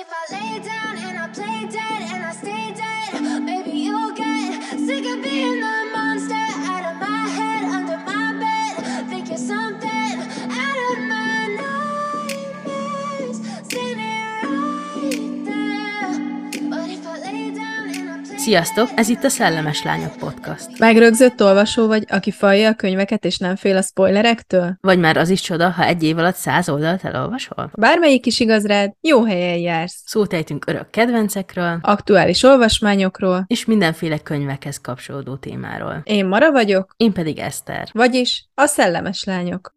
[0.00, 1.97] if I lay down and I play dead
[18.48, 20.78] Sziasztok, ez itt a Szellemes Lányok Podcast.
[20.78, 24.76] Megrögzött olvasó vagy, aki falja a könyveket és nem fél a spoilerektől?
[24.80, 27.70] Vagy már az is csoda, ha egy év alatt száz oldalt elolvasol?
[27.74, 30.02] Bármelyik is igaz rád, jó helyen jársz.
[30.04, 33.44] Szót ejtünk örök kedvencekről, Aktuális olvasmányokról.
[33.46, 36.00] és mindenféle könyvekhez kapcsolódó témáról.
[36.04, 37.88] Én Mara vagyok, Én pedig Eszter.
[37.92, 39.76] vagyis a szellemes lányok.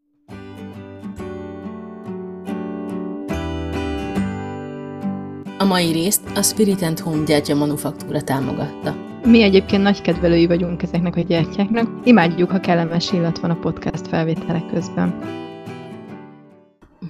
[5.61, 8.95] A mai részt a Spirit and Home gyertya manufaktúra támogatta.
[9.25, 12.05] Mi egyébként nagy kedvelői vagyunk ezeknek a gyertyáknak.
[12.07, 15.19] Imádjuk, ha kellemes illat van a podcast felvételek közben.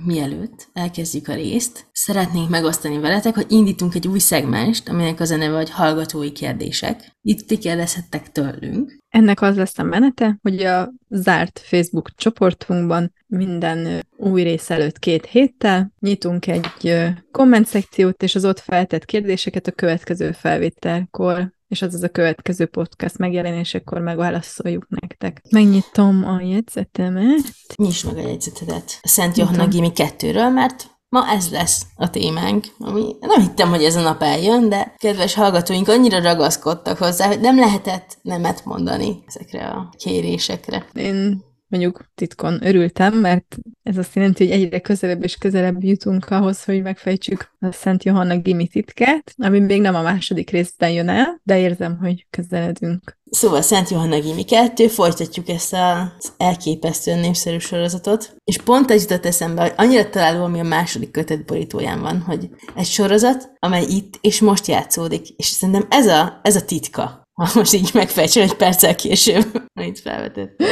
[0.05, 5.35] Mielőtt elkezdjük a részt, szeretnénk megosztani veletek, hogy indítunk egy új szegmest, aminek az a
[5.35, 7.17] neve, hogy hallgatói kérdések.
[7.21, 8.97] Itt ti kérdezhettek tőlünk.
[9.09, 15.25] Ennek az lesz a menete, hogy a zárt Facebook csoportunkban minden új rész előtt két
[15.25, 16.95] héttel nyitunk egy
[17.31, 22.65] komment szekciót, és az ott feltett kérdéseket a következő felvételkor és az az a következő
[22.65, 25.41] podcast megjelenésekor megválaszoljuk nektek.
[25.49, 27.53] Megnyitom a jegyzetemet.
[27.75, 32.65] Nyisd meg a jegyzetedet a Szent Johanna Gimi 2-ről, mert ma ez lesz a témánk,
[32.77, 37.39] ami nem hittem, hogy ez a nap eljön, de kedves hallgatóink annyira ragaszkodtak hozzá, hogy
[37.39, 40.85] nem lehetett nemet mondani ezekre a kérésekre.
[40.93, 46.63] Én mondjuk titkon örültem, mert ez azt jelenti, hogy egyre közelebb és közelebb jutunk ahhoz,
[46.63, 51.41] hogy megfejtsük a Szent Johanna Gimi titkát, ami még nem a második részben jön el,
[51.43, 53.19] de érzem, hogy közeledünk.
[53.29, 59.25] Szóval Szent Johanna Gimi 2, folytatjuk ezt az elképesztően népszerű sorozatot, és pont ez jutott
[59.25, 64.17] eszembe, hogy annyira találó, ami a második kötet borítóján van, hogy egy sorozat, amely itt
[64.21, 68.53] és most játszódik, és szerintem ez a, ez a titka, ha most így megfejtsem egy
[68.53, 70.63] perccel később, amit felvetett.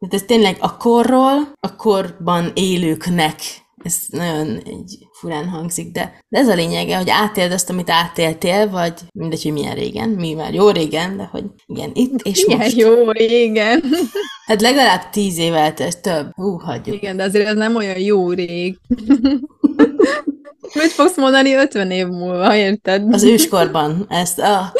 [0.00, 3.40] Tehát ez tényleg a korról, a korban élőknek
[3.82, 8.70] ez nagyon egy furán hangzik, de, de ez a lényege, hogy átéld azt, amit átéltél,
[8.70, 12.60] vagy mindegy, hogy milyen régen, mi már jó régen, de hogy igen, itt és Milyen
[12.62, 12.76] most.
[12.76, 13.82] jó, igen.
[14.46, 16.30] Hát legalább tíz év eltelt, több.
[16.34, 16.96] Hú, hagyjuk.
[16.96, 18.78] Igen, de azért ez nem olyan jó rég.
[20.74, 23.14] Mit fogsz mondani 50 év múlva, érted?
[23.14, 24.72] Az őskorban ezt a,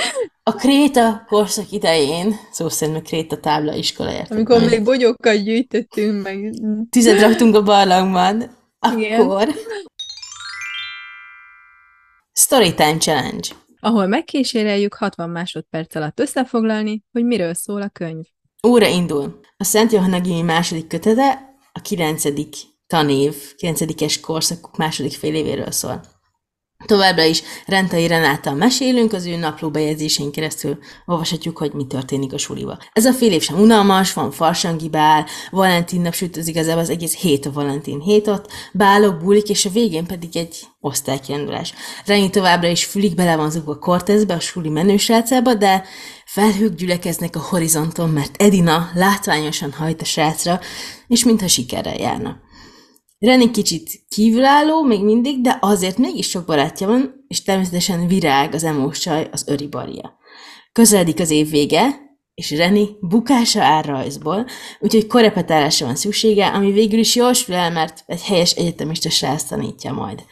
[0.51, 4.37] a Kréta korszak idején, szó szerint a Kréta tábla iskola érted?
[4.37, 6.55] Amikor még bogyókkal gyűjtöttünk, meg
[6.91, 8.57] Tüzet raktunk a barlangban,
[8.97, 9.21] Igen.
[9.21, 9.49] akkor...
[12.33, 13.49] Storytime Challenge.
[13.81, 18.25] ahol megkíséreljük 60 másodperc alatt összefoglalni, hogy miről szól a könyv.
[18.67, 19.41] Óra indul.
[19.57, 22.55] A Szent Johanna Gimi második kötete a kilencedik
[22.87, 26.01] tanév, kilencedikes korszak második fél évéről szól.
[26.87, 32.79] Továbbra is Rentai Renáttal mesélünk, az ő naplóbejegyzésén keresztül olvashatjuk, hogy mi történik a suliba.
[32.93, 36.91] Ez a fél év sem unalmas, van farsangi bál, Valentin nap, sőt az igazából az
[36.91, 41.75] egész hét a Valentin hét ott, bálok, bulik, és a végén pedig egy osztálykirendulás.
[42.05, 45.85] Reni továbbra is fülig bele van zugva Cortezbe, a suli menősrácába, de
[46.25, 50.61] felhők gyülekeznek a horizonton, mert Edina látványosan hajt a srácra,
[51.07, 52.49] és mintha sikerrel járna.
[53.21, 58.65] Reni kicsit kívülálló még mindig, de azért mégis sok barátja van, és természetesen virág az
[58.65, 60.19] emós csaj, az öri baria.
[60.73, 62.01] Közeledik az év vége,
[62.35, 64.47] és Reni bukása áll rajzból,
[64.79, 69.43] úgyhogy korepetálásra van szüksége, ami végül is jól sül el, mert egy helyes egyetemista srác
[69.43, 70.25] tanítja majd.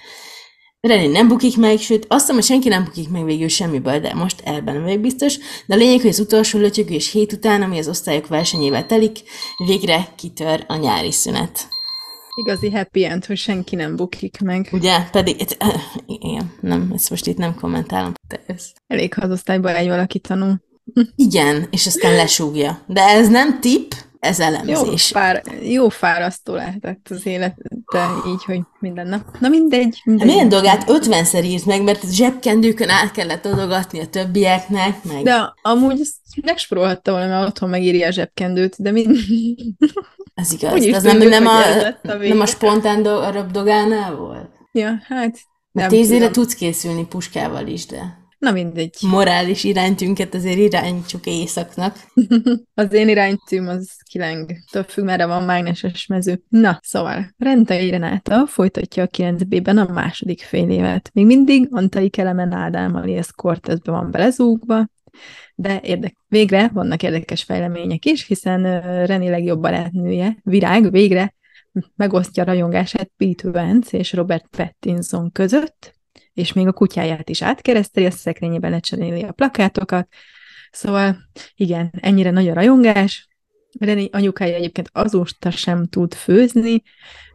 [0.80, 4.14] Reni nem bukik meg, sőt, azt hiszem, hogy senki nem bukik meg végül semmiből, de
[4.14, 5.38] most ebben nem vagyok biztos.
[5.66, 9.18] De a lényeg, hogy az utolsó lötyögés hét után, ami az osztályok versenyével telik,
[9.66, 11.68] végre kitör a nyári szünet.
[12.38, 14.68] Igazi happy end, hogy senki nem bukik meg.
[14.72, 14.98] Ugye?
[15.12, 15.56] Pedig, it,
[16.06, 18.12] igen, nem, ezt most itt nem kommentálom.
[18.28, 18.70] De ez...
[18.86, 20.60] Elég, ha az osztályban egy valaki tanul.
[21.16, 22.82] Igen, és aztán lesúgja.
[22.86, 25.06] De ez nem tip, ez Jó, elemzés.
[25.06, 27.54] fár, jó fárasztó lehetett az élet,
[27.92, 29.38] de így, hogy minden nap.
[29.40, 30.00] Na mindegy.
[30.04, 30.26] mindegy.
[30.26, 35.22] Milyen dolgát 50-szer írt meg, mert zsebkendőkön át kellett adogatni a többieknek, meg...
[35.22, 39.16] De amúgy ezt megspórolhatta volna, mert otthon megírja a zsebkendőt, de mind...
[40.34, 40.72] Ez igaz.
[40.72, 44.50] Úgy az nem, nem, a, ez a nem a spontán do- a röpdogánál volt?
[44.72, 45.38] ja, hát...
[45.70, 46.32] Nem tízére tudom.
[46.32, 48.96] tudsz készülni puskával is, de Na mindegy.
[49.00, 51.96] morális iránytünket azért irányítsuk éjszaknak.
[52.74, 54.50] Az én iránytűm az kileng.
[54.70, 56.42] Több függ, merre van mágneses mező.
[56.48, 61.10] Na, szóval, Rentai Renáta folytatja a 9B-ben a második fél évet.
[61.12, 64.86] Még mindig Antai Kelemen Ádám alias Cortezbe van belezúgva,
[65.54, 71.34] de érdek, végre vannak érdekes fejlemények is, hiszen ö, Reni legjobb barátnője, Virág, végre
[71.96, 75.97] megosztja rajongását Pete Wentz és Robert Pattinson között,
[76.38, 80.08] és még a kutyáját is átkereszteli, a szekrényében lecseréli a plakátokat.
[80.70, 81.16] Szóval
[81.54, 83.28] igen, ennyire nagy a rajongás.
[83.78, 86.82] Reni anyukája egyébként azóta sem tud főzni,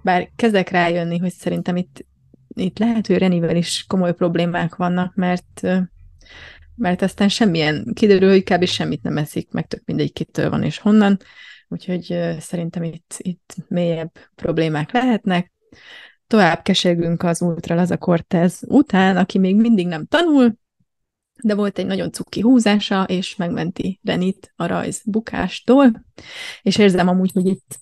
[0.03, 2.05] bár kezdek rájönni, hogy szerintem itt,
[2.47, 5.61] itt lehet, hogy Renivel is komoly problémák vannak, mert
[6.75, 8.65] mert aztán semmilyen, kiderül, hogy kb.
[8.65, 11.17] semmit nem eszik, meg tök mindegy kitől van és honnan,
[11.67, 15.51] úgyhogy szerintem itt, itt mélyebb problémák lehetnek.
[16.33, 20.55] Tovább kesergünk az Ultra Laza Cortez után, aki még mindig nem tanul,
[21.43, 26.05] de volt egy nagyon cuki húzása, és megmenti Renit a rajz bukástól,
[26.61, 27.79] és érzem amúgy, hogy itt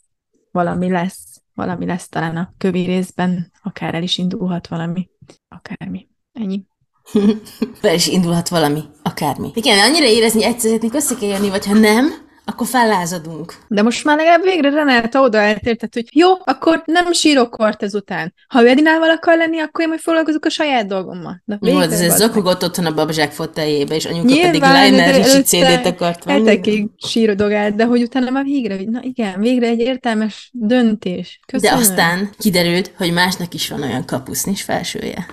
[0.51, 5.09] valami lesz, valami lesz talán a kövi részben, akár el is indulhat valami,
[5.47, 6.07] akármi.
[6.31, 6.65] Ennyi.
[7.81, 9.51] Be is indulhat valami, akármi.
[9.53, 12.05] Igen, annyira érezni, hogy egyszer össze kell jönni, vagy ha nem,
[12.45, 13.53] akkor fellázadunk.
[13.67, 18.33] De most már legalább végre Renáta oda eltértett, hogy jó, akkor nem sírok kort ezután.
[18.47, 21.41] Ha ő Edinával akar lenni, akkor én majd foglalkozok a saját dolgommal.
[21.45, 25.41] Na, jó, ez, ez zokogott otthon a babzsák foteljébe, és anyuka Nyilván, pedig Liner és
[25.43, 26.47] CD-t akart venni.
[26.47, 31.39] Hetekig sírodogált, de hogy utána már végre, na igen, végre egy értelmes döntés.
[31.47, 31.75] Köszönöm.
[31.75, 35.25] De aztán kiderült, hogy másnak is van olyan kapusznis felsője.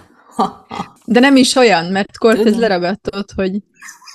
[1.04, 3.58] De nem is olyan, mert Cortez leragadtott, hogy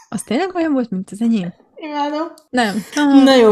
[0.10, 1.54] az tényleg olyan volt, mint az enyém?
[1.84, 2.28] Imádom.
[2.50, 2.76] Nem.
[2.96, 3.24] Aha.
[3.24, 3.52] Na jó.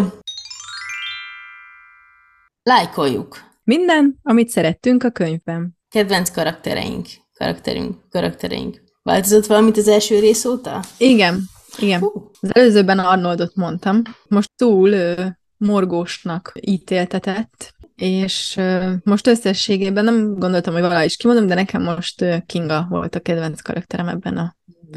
[2.64, 3.38] Lájkoljuk.
[3.64, 5.78] Minden, amit szerettünk a könyvben.
[5.90, 7.08] Kedvenc karaktereink.
[7.38, 7.98] Karakterünk.
[8.10, 8.82] Karaktereink.
[9.04, 10.80] Változott valamit az első rész óta?
[10.98, 11.42] Igen.
[11.80, 12.02] Igen.
[12.02, 12.24] Uh.
[12.42, 14.02] Az előzőben Arnoldot mondtam.
[14.28, 15.26] Most túl ö,
[15.58, 22.22] morgósnak ítéltetett, és ö, most összességében nem gondoltam, hogy valahogy is kimondom, de nekem most
[22.22, 24.56] ö, Kinga volt a kedvenc karakterem ebben a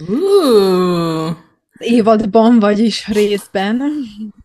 [0.09, 1.37] Uh
[1.79, 3.82] évadban, vagyis részben.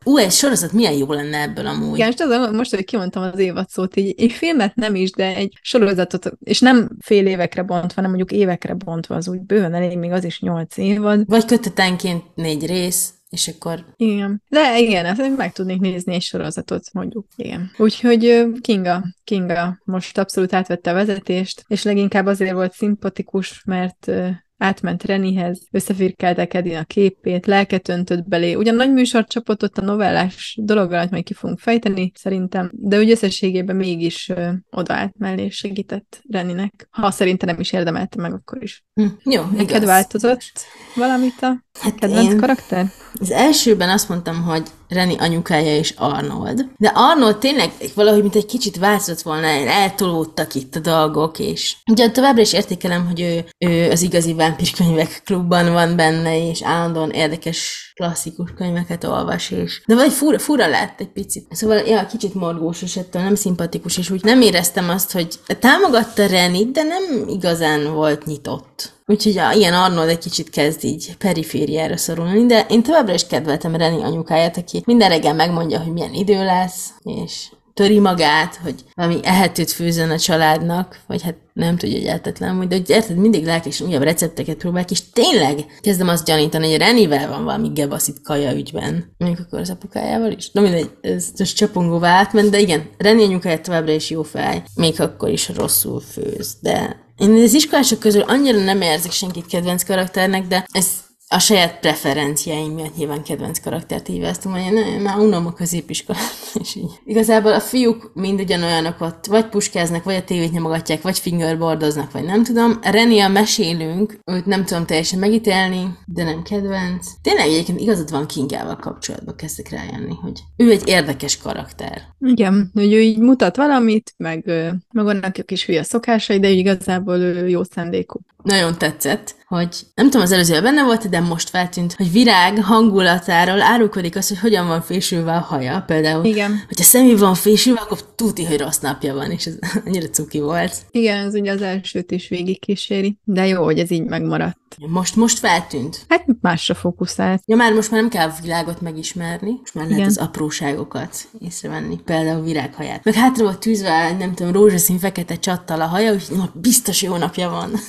[0.03, 1.97] Ú, egy sorozat milyen jó lenne ebből amúgy.
[1.97, 5.35] Igen, most, az, most, hogy kimondtam az évad szót, így egy filmet nem is, de
[5.35, 9.97] egy sorozatot, és nem fél évekre bontva, hanem mondjuk évekre bontva, az úgy bőven elég,
[9.97, 11.23] még az is nyolc évad.
[11.25, 13.85] Vagy kötetenként négy rész, és akkor...
[13.95, 14.43] Igen.
[14.49, 17.25] De igen, ezt meg tudnék nézni egy sorozatot, mondjuk.
[17.35, 17.71] Igen.
[17.77, 24.11] Úgyhogy Kinga, Kinga most abszolút átvette a vezetést, és leginkább azért volt szimpatikus, mert
[24.59, 28.53] átment Renihez, összefirkeltek Edin a képét, lelket öntött belé.
[28.53, 32.99] Ugyan nagy műsor csapott ott a novellás dolog alatt majd ki fogunk fejteni, szerintem, de
[32.99, 36.87] úgy összességében mégis ö, oda állt mellé és segített Reninek.
[36.91, 38.83] Ha szerintem nem is érdemelte meg, akkor is.
[38.93, 39.83] Hm, jó, Neked igaz.
[39.83, 40.51] változott
[40.95, 42.37] valamit a hát kedvenc én...
[42.37, 42.91] karakter?
[43.19, 46.65] Az elsőben azt mondtam, hogy Reni anyukája és Arnold.
[46.77, 52.11] De Arnold tényleg valahogy, mint egy kicsit változott volna, eltolódtak itt a dolgok, és ugye
[52.11, 57.91] továbbra is értékelem, hogy ő, ő az igazi vámpírkönyvek klubban van benne, és állandóan érdekes
[57.95, 61.45] klasszikus könyveket olvas, és de vagy fura, fura lett egy picit.
[61.49, 66.25] Szóval, ja, kicsit morgós, és ettől nem szimpatikus, és úgy nem éreztem azt, hogy támogatta
[66.25, 68.98] Renit, de nem igazán volt nyitott.
[69.09, 73.75] Úgyhogy a, ilyen Arnold egy kicsit kezd így perifériára szorulni, de én továbbra is kedveltem
[73.75, 79.19] Reni anyukáját, aki minden reggel megmondja, hogy milyen idő lesz, és töri magát, hogy valami
[79.23, 83.87] ehetőt főzön a családnak, vagy hát nem tudja, hogy eltetlen, hogy de érted, mindig lelkesen
[83.87, 89.13] újabb recepteket próbálják, és tényleg kezdem azt gyanítani, hogy Renivel van valami gebaszit kaja ügyben.
[89.17, 90.51] Mondjuk akkor az apukájával is.
[90.51, 95.01] Na mindegy, ez, ez csapongóvá átment, de igen, Reni anyukája továbbra is jó fej, még
[95.01, 100.47] akkor is rosszul főz, de én az iskolások közül annyira nem érzik senkit kedvenc karakternek,
[100.47, 100.87] de ez
[101.31, 106.75] a saját preferenciáim miatt nyilván kedvenc karaktert híváztam, hogy én már unom a középiskolát, és
[106.75, 106.91] így.
[107.05, 112.23] Igazából a fiúk mind ugyanolyanok ott, vagy puskáznak, vagy a tévét nyomogatják, vagy fingerboardoznak, vagy
[112.23, 112.79] nem tudom.
[112.81, 117.07] Reni a mesélünk, őt nem tudom teljesen megítélni, de nem kedvenc.
[117.21, 122.01] Tényleg egyébként igazad van Kingával kapcsolatban kezdek rájönni, hogy ő egy érdekes karakter.
[122.19, 124.45] Igen, hogy ő így mutat valamit, meg,
[124.91, 128.19] meg vannak a kis hülye szokásai, de igazából ő jó szándékú.
[128.43, 133.61] Nagyon tetszett, hogy nem tudom, az előzőben benne volt, de most feltűnt, hogy virág hangulatáról
[133.61, 135.83] árulkodik az, hogy hogyan van fésülve a haja.
[135.87, 136.63] Például, Igen.
[136.67, 140.75] hogyha szemű van fésülve, akkor tuti, hogy rossz napja van, és ez annyira cuki volt.
[140.91, 144.57] Igen, ez ugye az elsőt is végigkíséri, de jó, hogy ez így megmaradt.
[144.87, 146.05] Most, most feltűnt.
[146.07, 147.41] Hát másra fókuszált.
[147.45, 150.09] Ja, már most már nem kell a világot megismerni, most már lehet Igen.
[150.09, 153.03] az apróságokat észrevenni, például virághaját.
[153.03, 157.49] Meg hátra volt tűzve, nem tudom, rózsaszín fekete csattal a haja, úgyhogy biztos jó napja
[157.49, 157.71] van.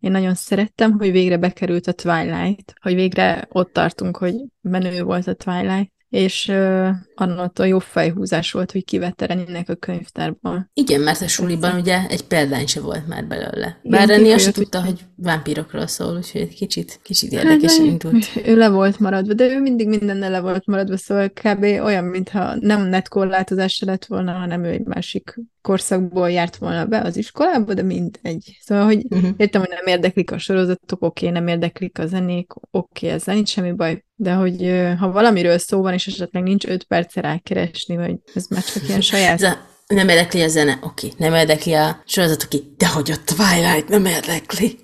[0.00, 5.26] Én nagyon szerettem, hogy végre bekerült a Twilight, hogy végre ott tartunk, hogy menő volt
[5.26, 5.92] a Twilight.
[6.08, 10.70] És uh, annól jó fejhúzás volt, hogy kivette Reninek a könyvtárban.
[10.74, 13.80] Igen, mert a suliban ugye egy példány se volt már belőle.
[13.82, 18.26] Bár Reni azt tudta, hogy- vámpírokról szól, úgyhogy egy kicsit, kicsit érdekesen Hát, indult.
[18.44, 21.62] Ő le volt maradva, de ő mindig mindennel le volt maradva, szóval kb.
[21.62, 27.00] olyan, mintha nem netkorlátozás se lett volna, hanem ő egy másik korszakból járt volna be
[27.00, 28.56] az iskolába, de mindegy.
[28.60, 29.30] Szóval, hogy Uh-huh.
[29.36, 33.72] értem, hogy nem érdeklik a sorozatok, oké, nem érdeklik a zenék, oké, ezzel nincs semmi
[33.72, 38.46] baj, de hogy ha valamiről szó van, és esetleg nincs öt perce rákeresni, vagy ez
[38.46, 41.12] már csak ilyen saját a, nem érdekli a zene, oké.
[41.16, 42.62] Nem érdekli a sorozat, oké.
[42.76, 44.78] De hogy a Twilight nem érdekli.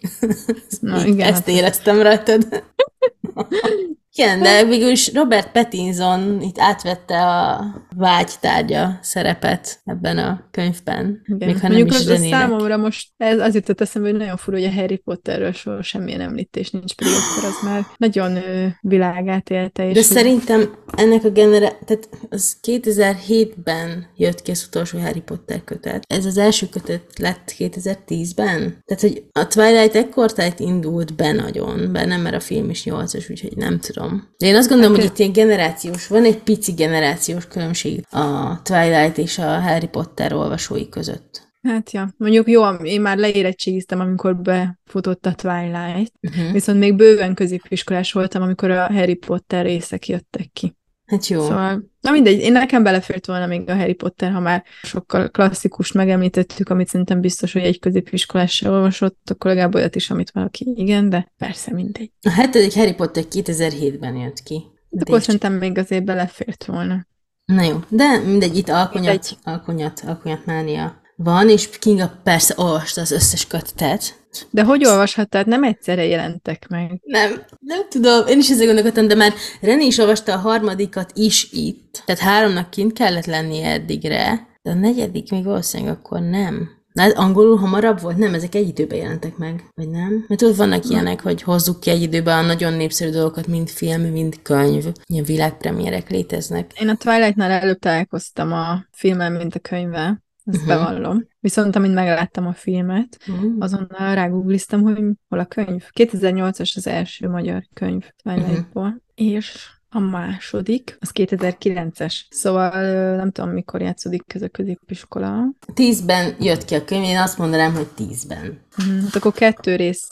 [0.80, 2.46] Na, igen, Ezt hát- éreztem rajtad.
[4.14, 7.64] Igen, de végül is Robert Pattinson itt átvette a
[7.97, 11.23] vágytárgya szerepet ebben a könyvben.
[11.25, 11.49] Igen.
[11.49, 14.37] Még ha nem Mondjuk is az a számomra most ez az jutott eszembe, hogy nagyon
[14.37, 18.66] fura, hogy a Harry Potterről soha semmilyen említés nincs, pedig akkor az már nagyon ö,
[18.81, 19.88] világát élte.
[19.88, 21.78] És De szerintem ennek a genere...
[21.85, 26.04] Tehát az 2007-ben jött ki az utolsó Harry Potter kötet.
[26.09, 28.83] Ez az első kötet lett 2010-ben.
[28.85, 33.31] Tehát, hogy a Twilight ekkortájt indult be nagyon, be nem, mert a film is 8-as,
[33.31, 34.01] úgyhogy nem tudom.
[34.38, 39.18] De én azt gondolom, hogy itt ilyen generációs, van egy pici generációs különbség a Twilight
[39.18, 41.50] és a Harry Potter olvasói között.
[41.62, 46.52] Hát ja, mondjuk jó, én már leérettségiztem, amikor befutott a Twilight, Uh-huh.
[46.52, 50.76] viszont még bőven középiskolás voltam, amikor a Harry Potter részek jöttek ki.
[51.12, 51.42] Hát jó.
[51.42, 55.95] Szóval, na mindegy, én nekem belefért volna még a Harry Potter, ha már sokkal klasszikust
[55.95, 60.73] megemlítettük, amit szerintem biztos, hogy egy középiskolás se olvasott, akkor legalább olyat is, amit valaki
[60.76, 62.11] igen, de persze mindegy.
[62.23, 64.62] A hetedik Harry Potter 2007-ben jött ki.
[64.88, 67.07] De Hát akkor így- szerintem még azért belefért volna.
[67.45, 69.37] Na jó, de mindegy, itt alkonyat, Mindegy.
[69.45, 74.20] alkonyat, alkonyat mánia van, és Kinga persze olvasta az összes kötetet.
[74.50, 75.46] De hogy olvashattad?
[75.46, 77.00] Nem egyszerre jelentek meg.
[77.04, 81.48] Nem, nem tudom, én is ezzel gondolkodtam, de már René is olvasta a harmadikat is
[81.52, 86.80] itt, tehát háromnak kint kellett lennie eddigre, de a negyedik még valószínűleg akkor nem.
[86.92, 88.16] Na, hát angolul hamarabb volt?
[88.16, 90.24] Nem, ezek egy időben jelentek meg, vagy nem?
[90.28, 94.02] Mert ott vannak ilyenek, hogy hozzuk ki egy időben a nagyon népszerű dolgokat, mind film,
[94.02, 94.84] mind könyv.
[95.06, 96.72] Ilyen világpremierek léteznek.
[96.80, 100.70] Én a Twilightnál előbb találkoztam a filmmel, mint a könyvvel, ezt Mhm.
[100.70, 100.84] uh-huh.
[100.84, 101.26] bevallom.
[101.40, 103.61] Viszont amint megláttam a filmet, Mm.
[103.61, 105.84] azonnal rágoogliztam, hogy hol a könyv.
[105.92, 109.00] 2008-as az első magyar könyv Twilightból, uh-huh.
[109.14, 112.14] és a második, az 2009-es.
[112.30, 112.70] Szóval
[113.16, 115.44] nem tudom, mikor játszódik ez a középiskola.
[115.75, 118.58] Tízben jött ki a könyv, én azt mondanám, hogy tízben.
[118.76, 120.08] Mhm, Hát akkor kettő rész,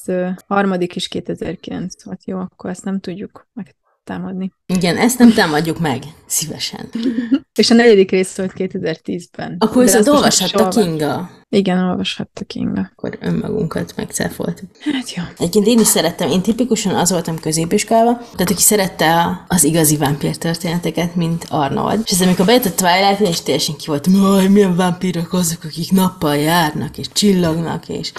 [0.47, 2.25] harmadik is 2009 volt.
[2.25, 3.49] Jó, akkor ezt nem tudjuk
[4.11, 4.53] megtámadni.
[4.67, 6.03] Igen, ezt nem támadjuk meg.
[6.27, 6.89] Szívesen.
[7.59, 9.57] És a negyedik rész volt 2010-ben.
[9.59, 11.31] Akkor viszont olvashatta olvas- Kinga.
[11.49, 12.91] Igen, olvashatta Kinga.
[12.97, 14.69] Akkor önmagunkat megcáfoltuk.
[14.93, 15.23] Hát jó.
[15.39, 20.37] Egyébként én is szerettem, én tipikusan az voltam középiskolában, tehát aki szerette az igazi vámpír
[20.37, 22.01] történeteket, mint Arnold.
[22.05, 25.91] És ez amikor bejött a Twilight, én is teljesen ki hogy milyen vámpírok azok, akik
[25.93, 28.13] nappal járnak, és csillognak, és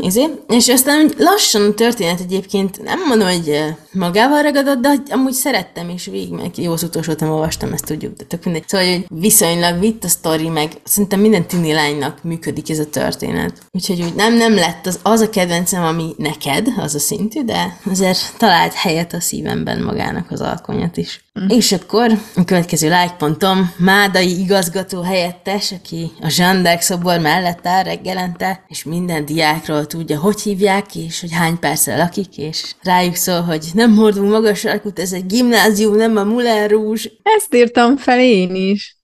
[0.00, 0.24] Izé.
[0.48, 3.62] És aztán úgy lassan a történet egyébként nem mondom, hogy
[3.92, 6.88] magával ragadott, de amúgy szerettem, és végig meg jó az
[7.18, 8.68] nem olvastam, ezt tudjuk, de tök mindegy.
[8.68, 13.62] Szóval, hogy viszonylag vitt a sztori, meg szerintem minden tini lánynak működik ez a történet.
[13.72, 17.78] Úgyhogy úgy nem, nem lett az, az a kedvencem, ami neked, az a szintű, de
[17.90, 21.23] azért talált helyet a szívemben magának az alkonyat is.
[21.40, 21.48] Mm.
[21.48, 27.82] És akkor a következő like pontom, Mádai igazgató helyettes, aki a Zsandák szobor mellett áll
[27.82, 33.40] reggelente, és minden diákról tudja, hogy hívják, és hogy hány perccel lakik, és rájuk szól,
[33.40, 37.10] hogy nem hordunk magas sarkút, ez egy gimnázium, nem a Muller Rouge.
[37.22, 38.98] Ezt írtam fel én is.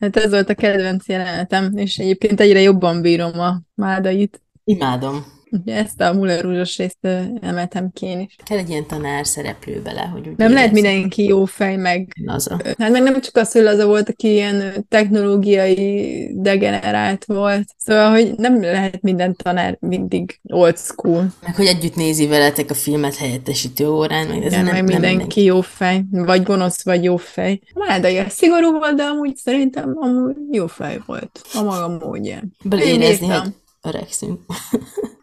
[0.00, 4.40] Hát ez volt a kedvenc jelenetem, és egyébként egyre jobban bírom a mádait.
[4.64, 5.35] Imádom.
[5.50, 6.98] Ugye ezt a Muller rúzsos részt
[7.40, 8.36] emeltem ki én is.
[8.44, 12.60] Kell egy ilyen tanár szereplő bele, hogy úgy Nem lehet mindenki jó fej, meg Laza.
[12.78, 17.64] Hát meg nem csak az, hogy Laza volt, aki ilyen technológiai degenerált volt.
[17.78, 21.32] Szóval, hogy nem lehet minden tanár mindig old school.
[21.42, 25.00] Meg hogy együtt nézi veletek a filmet helyettesítő órán, meg ez Igen, nem, meg nem
[25.00, 26.04] mindenki jó fej.
[26.10, 27.60] Vagy gonosz, vagy jó fej.
[27.74, 31.40] Mádai a szigorú volt, de amúgy szerintem amúgy jó fej volt.
[31.54, 32.56] A maga módján.
[32.62, 33.48] beleérezni, Én hogy
[33.82, 34.40] öregszünk.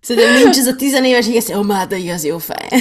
[0.00, 2.68] Szerintem nincs ez a tizenéves, hogy ó, Mádai az jó fej.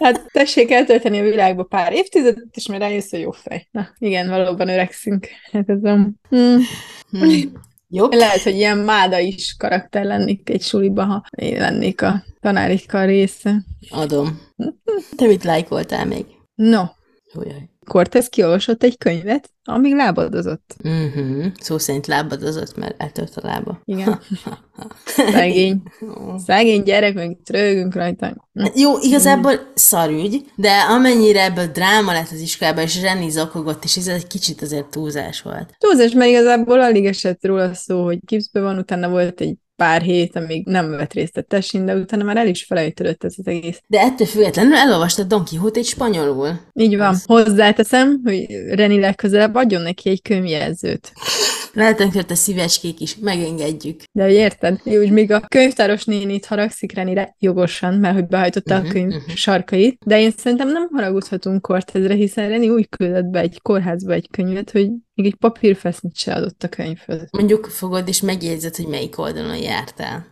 [0.00, 3.68] Hát tessék eltölteni a világba pár évtizedet, és már rájössz, hogy jó fej.
[3.70, 5.28] Na, igen, valóban öregszünk.
[5.52, 5.94] Hát ez a...
[6.28, 6.60] Hmm.
[7.10, 7.52] Hmm.
[7.88, 8.12] Jobb?
[8.12, 13.64] Lehet, hogy ilyen máda is karakter lennék egy suliba, ha én lennék a tanárikar része.
[13.90, 14.40] Adom.
[15.16, 16.26] Te mit lájkoltál még?
[16.54, 16.82] No,
[17.34, 17.68] Jaj.
[17.84, 20.76] Cortez kiolvasott egy könyvet, amíg lábadozott.
[20.84, 21.44] Uh-huh.
[21.60, 23.80] Szó szerint lábadozott, mert eltört a lába.
[23.84, 24.20] Igen.
[25.06, 25.82] Szegény.
[26.46, 28.48] Szegény gyerek, meg itt rögünk rajta.
[28.74, 34.06] Jó, igazából szarügy, de amennyire ebből dráma lett az iskolában, és Zseni zakogott, és ez
[34.06, 35.74] egy kicsit azért túlzás volt.
[35.78, 40.36] Túlzás, mert igazából alig esett róla szó, hogy gipszbe van, utána volt egy pár hét,
[40.36, 43.80] amíg nem vett részt a tessin, de utána már el is felejtődött ez az egész.
[43.86, 46.60] De ettől függetlenül elolvastad Don Quixote egy spanyolul.
[46.72, 47.16] Így van.
[47.24, 51.12] Hozzáteszem, hogy Reni legközelebb adjon neki egy könyvjelzőt.
[51.74, 54.00] Lehetnek a szívecskék is, megengedjük.
[54.12, 54.80] De hogy érted?
[54.84, 59.08] Jó, és még a könyvtáros nénit haragszik Renire jogosan, mert hogy behajtotta Mhm, a könyv
[59.08, 59.30] mhm.
[59.34, 64.28] sarkait, de én szerintem nem haragudhatunk Cortezre, hiszen Reni úgy küldött be egy kórházba egy
[64.30, 67.28] könyvet, hogy még egy papírfesznyt se adott a könyvhöz.
[67.30, 70.26] Mondjuk fogod és megjegyzed, hogy melyik oldalon jártál.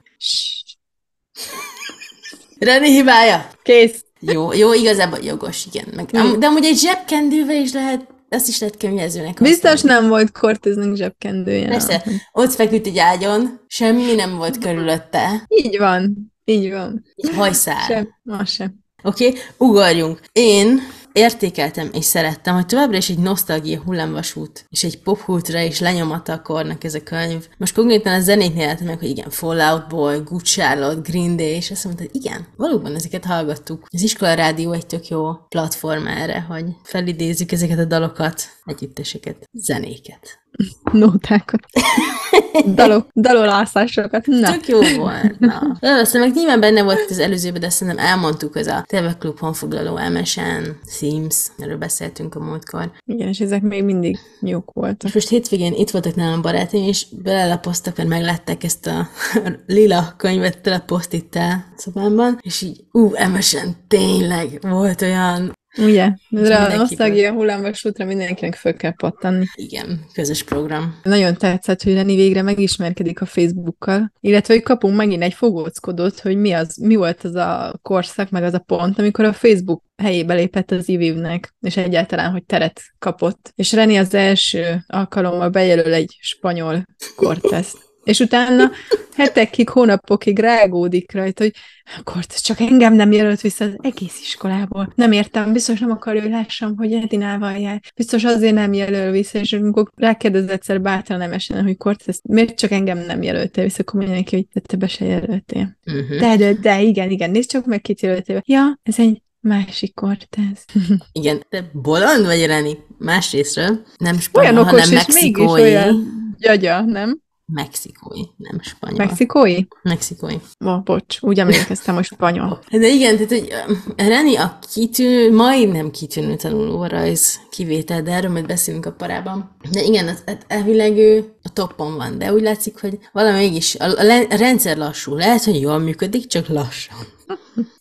[2.59, 3.51] Reni hibája!
[3.63, 4.05] Kész!
[4.21, 5.89] Jó, jó, igazából jogos, igen.
[5.97, 10.01] Meg, am, de amúgy egy zsebkendővel is lehet, ezt is lehet könyvezőnek Biztos használni.
[10.01, 11.69] nem volt Corteznek zsebkendője.
[11.69, 16.33] Persze, ott feküdt egy ágyon, semmi nem volt körülötte, Így van.
[16.45, 17.05] Így van.
[17.15, 17.81] egy hajszál.
[17.87, 18.09] Sem.
[18.25, 18.75] Az sem.
[19.03, 20.21] Oké, okay, ugorjunk.
[20.33, 20.81] Én
[21.13, 26.43] értékeltem és szerettem, hogy továbbra is egy nosztalgia hullámvasút, és egy popkultúra is lenyomata a
[26.43, 27.49] kornak ez a könyv.
[27.59, 31.71] Most konkrétan a zenéknél éltem meg, hogy igen, Fallout Boy, Good Charlotte, Green Day, és
[31.71, 33.87] azt mondta, hogy igen, valóban ezeket hallgattuk.
[33.91, 40.41] Az iskola rádió egy tök jó platform erre, hogy felidézzük ezeket a dalokat, együtteseket, zenéket.
[40.93, 41.61] Nótákat.
[42.75, 44.27] Dalok, dalolászásokat.
[44.27, 44.51] Na.
[44.51, 45.39] Tök jó volt.
[45.39, 45.77] Na.
[45.81, 49.39] De aztán meg nyilván benne volt az előzőben, de szerintem elmondtuk, ez a TV Klub
[49.39, 52.91] honfoglaló MSN, Sims, erről beszéltünk a múltkor.
[53.05, 55.09] Igen, és ezek még mindig jók voltak.
[55.09, 59.09] És most hétvégén itt voltak nálam barátaim, és belelapoztak, mert meglátták ezt a
[59.67, 66.13] lila könyvet tele posztittel szobámban, és így, ú, MSN, tényleg, volt olyan, Ugye?
[66.29, 69.45] De a mindenki nosztalgia hullámvasútra mindenkinek föl kell pattanni.
[69.55, 71.01] igen, közös program.
[71.03, 76.37] Nagyon tetszett, hogy Reni végre megismerkedik a Facebookkal, illetve hogy kapunk megint egy fogóckodót, hogy
[76.37, 80.35] mi, az, mi volt az a korszak, meg az a pont, amikor a Facebook helyébe
[80.35, 83.53] lépett az ivivnek, és egyáltalán, hogy teret kapott.
[83.55, 86.85] És Reni az első alkalommal bejelöl egy spanyol
[87.17, 87.92] korteszt.
[88.05, 88.71] És utána
[89.17, 91.53] hetekig, hónapokig rágódik rajta, hogy
[91.99, 94.93] akkor csak engem nem jelölt vissza az egész iskolából.
[94.95, 97.81] Nem értem, biztos nem akarja, hogy lássam, hogy Edinával jár.
[97.97, 102.59] Biztos azért nem jelöl vissza, és amikor rákérdez egyszer bátran nem esen, hogy Cortez, miért
[102.59, 105.79] csak engem nem jelöltél vissza, akkor mondja neki, hogy te be se jelöltél.
[105.87, 106.19] Uh-huh.
[106.19, 108.43] De, de, de, igen, igen, nézd csak meg, kit jelöltél.
[108.47, 110.65] Ja, ez egy másik Cortez.
[111.13, 112.79] Igen, te bolond vagy, Reni?
[112.99, 115.61] Másrésztről nem spanyol, Olyan okos, hanem mexikói.
[115.61, 117.22] olyan gyagya, nem?
[117.47, 119.07] Mexikói, nem spanyol.
[119.07, 119.65] Mexikói?
[119.83, 120.35] Mexikói.
[120.59, 122.61] Ma, bocs, úgy emlékeztem, hogy spanyol.
[122.71, 123.53] De igen, tehát hogy
[123.97, 129.57] ö, Reni a kitűnő, majdnem kitűnő tanulórajz kivétel, de erről majd beszélünk a parában.
[129.71, 133.75] De igen, az, hát elvileg ő a toppon van, de úgy látszik, hogy valami mégis
[133.75, 135.15] a, a, rendszer lassú.
[135.15, 136.97] Lehet, hogy jól működik, csak lassan.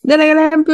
[0.00, 0.66] De legalább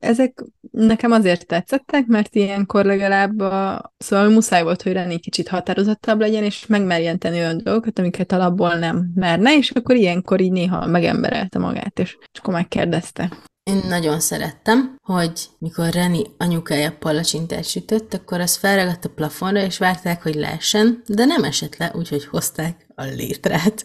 [0.00, 3.92] ezek nekem azért tetszettek, mert ilyenkor legalább a...
[3.96, 8.74] Szóval muszáj volt, hogy Reni kicsit határozottabb legyen, és megmerjen tenni olyan dolgokat, amiket alapból
[8.74, 13.30] nem merne, és akkor ilyenkor így néha megemberelte magát, és, és akkor megkérdezte.
[13.70, 19.78] Én nagyon szerettem, hogy mikor Reni anyukája palacsintát sütött, akkor az felragadt a plafonra, és
[19.78, 23.84] várták, hogy leessen, de nem esett le, úgyhogy hozták a létrát.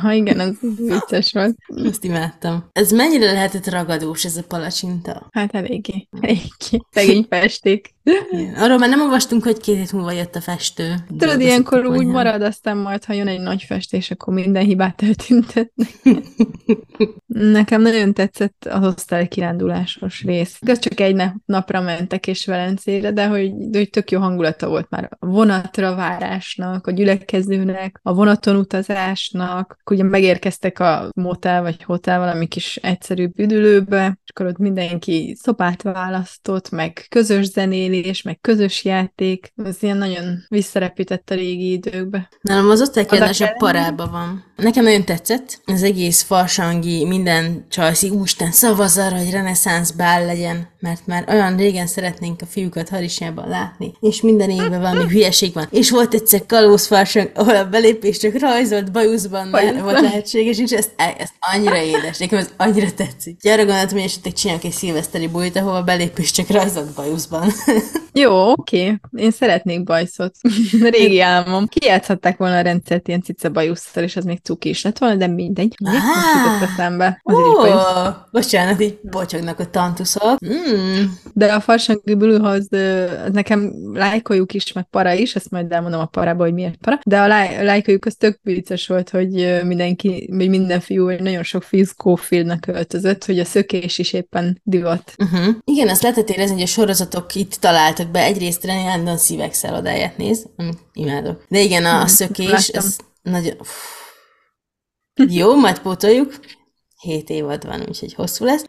[0.00, 1.56] Ha igen, az vicces volt.
[1.84, 2.68] Ezt imádtam.
[2.72, 5.28] Ez mennyire lehetett ragadós, ez a palacsinta?
[5.30, 6.08] Hát eléggé.
[6.20, 6.80] Eléggé.
[6.90, 7.94] Szegény festék.
[8.30, 8.54] Igen.
[8.54, 10.94] Arról már nem olvastunk, hogy két hét múlva jött a festő.
[11.18, 15.88] Tudod, ilyenkor úgy marad, aztán majd, ha jön egy nagy festés, akkor minden hibát eltüntetnek.
[17.26, 20.58] Nekem nagyon tetszett az osztálykirándulásos rész.
[20.60, 24.68] Igaz, csak egy nap- napra mentek és Velencére, de hogy, de hogy tök jó hangulata
[24.68, 31.62] volt már a vonatra várásnak, a gyülekezőnek, a vonaton utazásnak, akkor ugye megérkeztek a motel
[31.62, 38.22] vagy hotel valami kis egyszerűbb üdülőbe, és akkor ott mindenki szobát választott, meg közös zenélés,
[38.22, 39.52] meg közös játék.
[39.64, 42.28] Ez ilyen nagyon visszarepített a régi időkbe.
[42.40, 44.44] Nálam az osztálykiadás a parában van.
[44.60, 45.60] Nekem nagyon tetszett.
[45.64, 51.56] Az egész farsangi, minden csajszi, úristen, szavazz arra, hogy reneszánsz bál legyen, mert már olyan
[51.56, 55.66] régen szeretnénk a fiúkat harisnyában látni, és minden évben valami hülyeség van.
[55.70, 59.50] És volt egyszer kalóz farsang, ahol a belépés csak rajzolt bajuszban,
[59.82, 63.40] volt lehetséges, és ez, ez annyira édes, nekem ez annyira tetszik.
[63.40, 67.50] Gyere gondoltam, hogy esetleg csinálok egy szilveszteri bulit, ahol a belépés csak rajzolt bajuszban.
[68.12, 69.00] Jó, oké.
[69.16, 70.34] Én szeretnék bajszot.
[70.90, 71.66] Régi álmom.
[71.66, 75.26] Kijátszhatták volna a rendszert ilyen cica bajusszal, és az még cuki is lett volna, de
[75.26, 75.74] mindegy.
[75.80, 76.62] Most Ah.
[76.62, 77.20] eszembe.
[77.22, 77.40] Az Ó,
[78.30, 80.36] bocsánat, így bocsognak a tantuszok.
[80.46, 81.18] Mm, Hmm.
[81.32, 82.68] De a farsangi bluehoz az
[83.32, 87.20] nekem lájkoljuk is, meg para is, ezt majd elmondom a parába, hogy miért para, de
[87.20, 91.62] a láj- lájkoljuk az tök vicces volt, hogy mindenki, vagy minden fiú, vagy nagyon sok
[91.62, 95.14] fiú Schofield-nek öltözött, hogy a szökés is éppen divat.
[95.18, 95.54] Uh-huh.
[95.64, 98.22] Igen, azt lehetett érezni, hogy a sorozatok itt találtak be.
[98.22, 101.44] Egyrészt Renny Landon szívek szállodáját néz, amit imádok.
[101.48, 102.86] De igen, a, a szökés, láttam.
[102.86, 103.56] ez nagyon...
[105.28, 106.34] Jó, majd pótoljuk.
[107.00, 108.64] Hét évad van, úgyhogy hosszú lesz.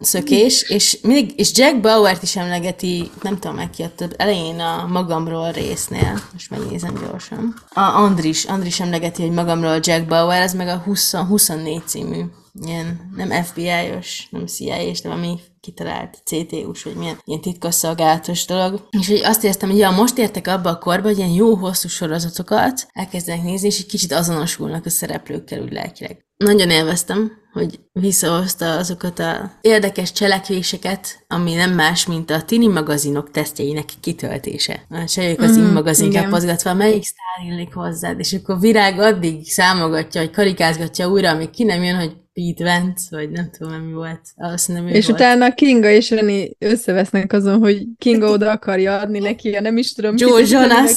[0.00, 4.60] Szökés, és, mindig, és Jack Bauer-t is emlegeti, nem tudom, meg ki a több, elején
[4.60, 7.54] a magamról résznél, most megnézem gyorsan.
[7.74, 12.24] A Andris, Andris emlegeti, hogy magamról Jack Bauer, ez meg a 20, 24 című,
[12.60, 18.88] ilyen nem FBI-os, nem CIA-s, de valami kitalált CTU-s, vagy milyen ilyen titkosszolgálatos dolog.
[18.90, 21.88] És hogy azt éreztem, hogy ja, most értek abba a korba, hogy ilyen jó hosszú
[21.88, 26.24] sorozatokat elkezdenek nézni, és egy kicsit azonosulnak a szereplőkkel úgy lelkileg.
[26.44, 33.30] Nagyon élveztem, hogy visszahozta azokat a érdekes cselekvéseket, ami nem más, mint a tini magazinok
[33.30, 34.86] tesztjeinek kitöltése.
[35.06, 40.30] Csajok az Mm, magazin kapozgatva, melyik sztár illik hozzád, és akkor Virág addig számogatja, hogy
[40.30, 44.20] karikázgatja újra, amíg ki nem jön, hogy Pete Vance, vagy nem tudom, mi volt.
[44.36, 45.20] Azt nem És volt.
[45.20, 50.14] utána Kinga és Reni összevesznek azon, hogy Kinga oda akarja adni neki, nem is tudom.
[50.16, 50.92] Joe Jonas.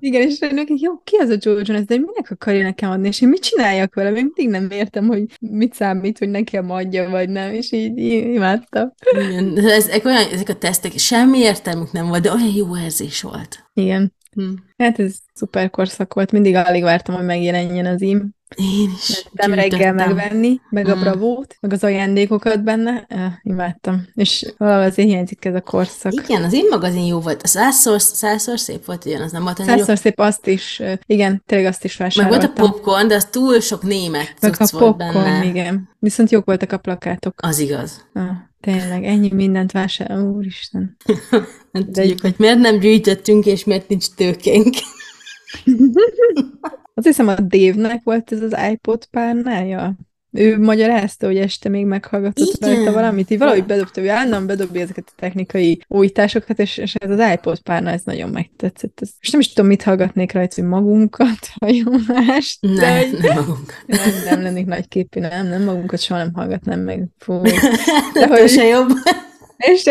[0.00, 3.20] Igen, és Reninek, jó, ki az a Joe Jonas, de minek akarja nekem adni, és
[3.20, 4.10] én mit csináljak vele?
[4.10, 7.98] Még mindig nem értem, hogy mit számít, hogy nekem adja, vagy nem, és így
[8.34, 8.92] imádtam.
[9.10, 13.70] Igen, ezek, olyan, ezek a tesztek, semmi értelmük nem volt, de olyan jó érzés volt.
[13.74, 14.12] Igen.
[14.32, 14.50] Hm.
[14.76, 18.34] Hát ez szuper korszak volt, mindig alig vártam, hogy megjelenjen az im.
[18.56, 19.24] Én is.
[19.32, 21.00] Nem reggel megvenni, meg a Mm.
[21.00, 23.04] bravót, meg az ajándékokat benne.
[23.08, 24.06] Eh, imádtam.
[24.14, 26.12] És valahogy azért hiányzik ez a korszak.
[26.12, 27.42] Igen, az én magazin jó volt.
[27.42, 29.64] A százszor, százszor szép volt, ugyan, az nem volt.
[29.64, 32.40] Százszor szép azt is, igen, tényleg azt is Meg vásároltam.
[32.48, 35.44] volt a popcorn, de az túl sok német Meg a cucc volt popcorn, benne.
[35.44, 35.88] igen.
[35.98, 37.34] Viszont jók voltak a plakátok.
[37.42, 38.06] Az igaz.
[38.12, 38.24] Ah,
[38.60, 40.96] tényleg, ennyi mindent vásárol, úristen.
[41.72, 44.74] Nem tudjuk, hogy miért nem gyűjtöttünk, és miért nincs tőkénk.
[46.94, 49.94] Azt hiszem a Dave-nek volt ez az iPod párnája.
[50.32, 52.74] Ő magyarázta, hogy este még meghallgatott Igen.
[52.74, 57.10] rajta valamit, így valahogy bedobta, hogy állandóan bedobja ezeket a technikai újításokat, és, és ez
[57.10, 58.98] az iPod párna, ez nagyon megtetszett.
[59.00, 62.60] Ez, és nem is tudom, mit hallgatnék rajta, hogy magunkat, vagy mást.
[62.60, 63.82] de Ne, hogy nem magunk.
[63.86, 67.04] nem, nem lennék nagyképű, nem, nem magunkat soha nem hallgatnám meg.
[67.18, 67.40] Fú.
[68.14, 68.88] De hogy- se jobb.
[69.56, 69.84] És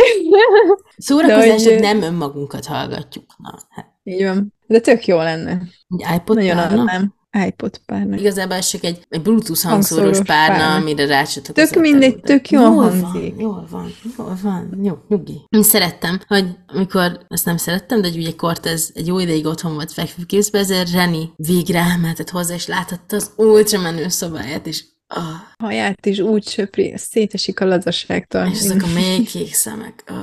[0.98, 3.26] Szórakozásra hogy- nem önmagunkat hallgatjuk.
[3.38, 3.86] Na, hát.
[4.04, 4.54] így van.
[4.70, 5.52] De tök jó lenne.
[5.98, 6.80] Egy iPod Nagyon párna?
[6.82, 7.14] adnám.
[7.48, 8.16] iPod párna.
[8.18, 10.76] Igazából csak egy, egy Bluetooth hangszórós Hangszórós párna, párna.
[10.76, 11.70] amire rácsatlakozott.
[11.74, 13.02] Tök mindegy, tök jól hangzik.
[13.36, 15.42] Van, jól van, jól van, jó, nyugi.
[15.50, 19.74] Én szerettem, hogy amikor, ezt nem szerettem, de hogy ugye Cortez egy jó ideig otthon
[19.74, 25.24] volt fekvőképzbe, ezért Reni végre elmehetett hozzá, és láthatta az ultra menő szobáját, és ah,
[25.64, 28.46] haját is úgy söpri, szétesik a lazaságtól.
[28.52, 30.04] és ezek a mély kék szemek.
[30.08, 30.16] Ah.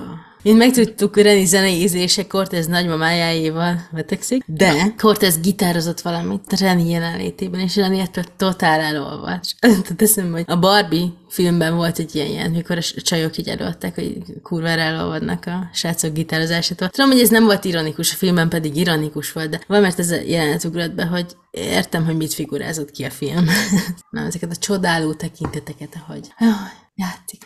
[0.46, 7.76] Én megtudtuk, Reni zenei ízlése Cortez nagymamájáéval vetekszik, de Cortez gitározott valamit Reni jelenlétében, és
[7.76, 9.44] Reni ettől totál elolvadt.
[9.44, 13.48] És Tehát eszembe, hogy a Barbie filmben volt egy ilyen, ilyen mikor a csajok így
[13.48, 16.88] előadták, hogy kurvára elolvadnak a srácok gitározásától.
[16.88, 20.20] Tudom, hogy ez nem volt ironikus, a filmben pedig ironikus volt, de valamert ez a
[20.26, 23.44] jelenet ugrott be, hogy értem, hogy mit figurázott ki a film.
[24.10, 26.50] Nem, ezeket a csodáló tekinteteket, ahogy jaj,
[26.94, 27.44] játszik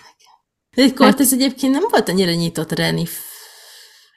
[0.80, 0.96] nekem.
[0.96, 3.06] De egy Cortez egyébként nem volt annyira nyitott Reni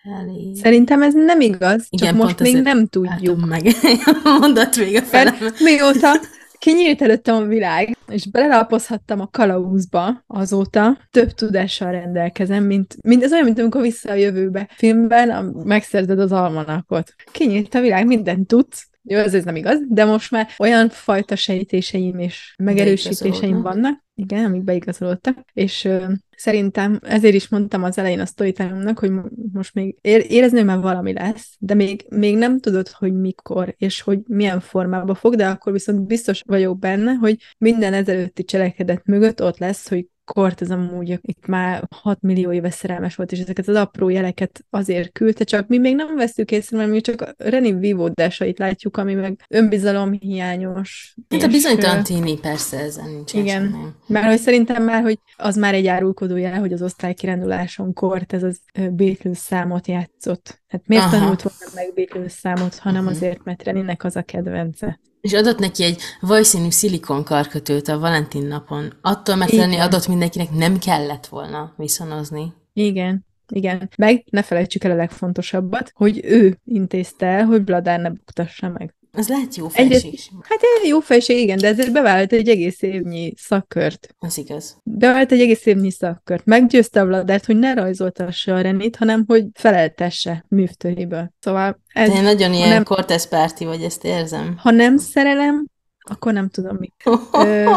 [0.04, 0.54] felé.
[0.62, 3.45] Szerintem ez nem igaz, Igen, csak most még nem tudjuk.
[3.45, 3.67] Meg.
[4.39, 5.36] Mondat még a felem.
[5.39, 6.19] Mert mióta
[6.63, 13.32] kinyílt előttem a világ, és belelapozhattam a kalauzba azóta, több tudással rendelkezem, mint, mint ez
[13.32, 17.13] olyan, mint amikor vissza a jövőbe filmben a, megszerzed az almanakot.
[17.32, 21.36] Kinyílt a világ, mindent tudsz, jó, ez, ez nem igaz, de most már olyan fajta
[21.36, 28.20] sejtéseim és megerősítéseim vannak, igen, amik beigazolódtak, és ö, szerintem ezért is mondtam az elején
[28.20, 32.38] a storytime hogy mo- most még ér- érezni, hogy már valami lesz, de még, még
[32.38, 37.13] nem tudod, hogy mikor, és hogy milyen formában fog, de akkor viszont biztos vagyok benne,
[37.13, 42.70] hogy minden ezelőtti cselekedet mögött ott lesz, hogy Cortez amúgy itt már 6 millió éve
[42.70, 46.78] szerelmes volt, és ezeket az apró jeleket azért küldte, csak mi még nem veszük észre,
[46.78, 51.16] mert mi csak a Reni vívódásait látjuk, ami meg önbizalom hiányos.
[51.30, 53.62] Hát a bizonytalan tini persze ezen nincs Igen.
[53.72, 53.84] semmi.
[54.08, 58.44] mert hogy szerintem már, hogy az már egy árulkodó jel, hogy az osztálykiránduláson kort ez
[58.44, 58.60] az
[58.92, 60.62] Beatles számot játszott.
[60.68, 61.18] Hát miért Aha.
[61.18, 63.12] tanult volna meg Beatles számot, hanem Mhm.
[63.14, 65.00] azért, mert Reninek az a kedvence.
[65.24, 68.94] És adott neki egy vajszínű szilikon karkötőt a Valentin napon.
[69.02, 72.54] Attól, lenni adott mindenkinek, nem kellett volna viszonozni.
[72.74, 73.90] Igen, igen.
[73.98, 78.96] Meg ne felejtsük el a legfontosabbat, hogy ő intézte el, hogy Bladár ne buktassa meg.
[79.17, 80.13] Az lehet jó felség.
[80.13, 80.30] is.
[80.41, 84.15] Hát egy jó fejség, igen, de ezért bevált egy egész évnyi szakkört.
[84.19, 84.78] Az igaz.
[84.84, 86.45] Bevált egy egész évnyi szakkört.
[86.45, 91.32] Meggyőzte a Vladert, hogy ne rajzoltassa a Renit, hanem hogy feleltesse művtöréből.
[91.39, 94.56] Szóval ez, Te nagyon ilyen nem- Cortez párti vagy, ezt érzem.
[94.58, 95.65] ha nem szerelem,
[96.04, 96.94] akkor nem tudom mi.
[97.46, 97.72] Ö,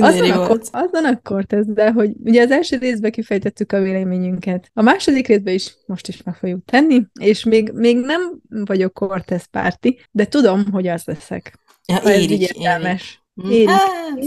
[0.00, 0.68] Azon akkor, volt.
[0.72, 4.70] azon akkor ez, de hogy ugye az első részben kifejtettük a véleményünket.
[4.74, 9.44] A második részben is most is meg fogjuk tenni, és még, még nem vagyok Cortez
[9.44, 11.58] párti, de tudom, hogy az leszek.
[11.86, 12.56] Ja, Ha ez így érik, érik.
[12.56, 13.19] értelmes.
[13.50, 13.68] Érik.
[13.68, 14.18] Hát,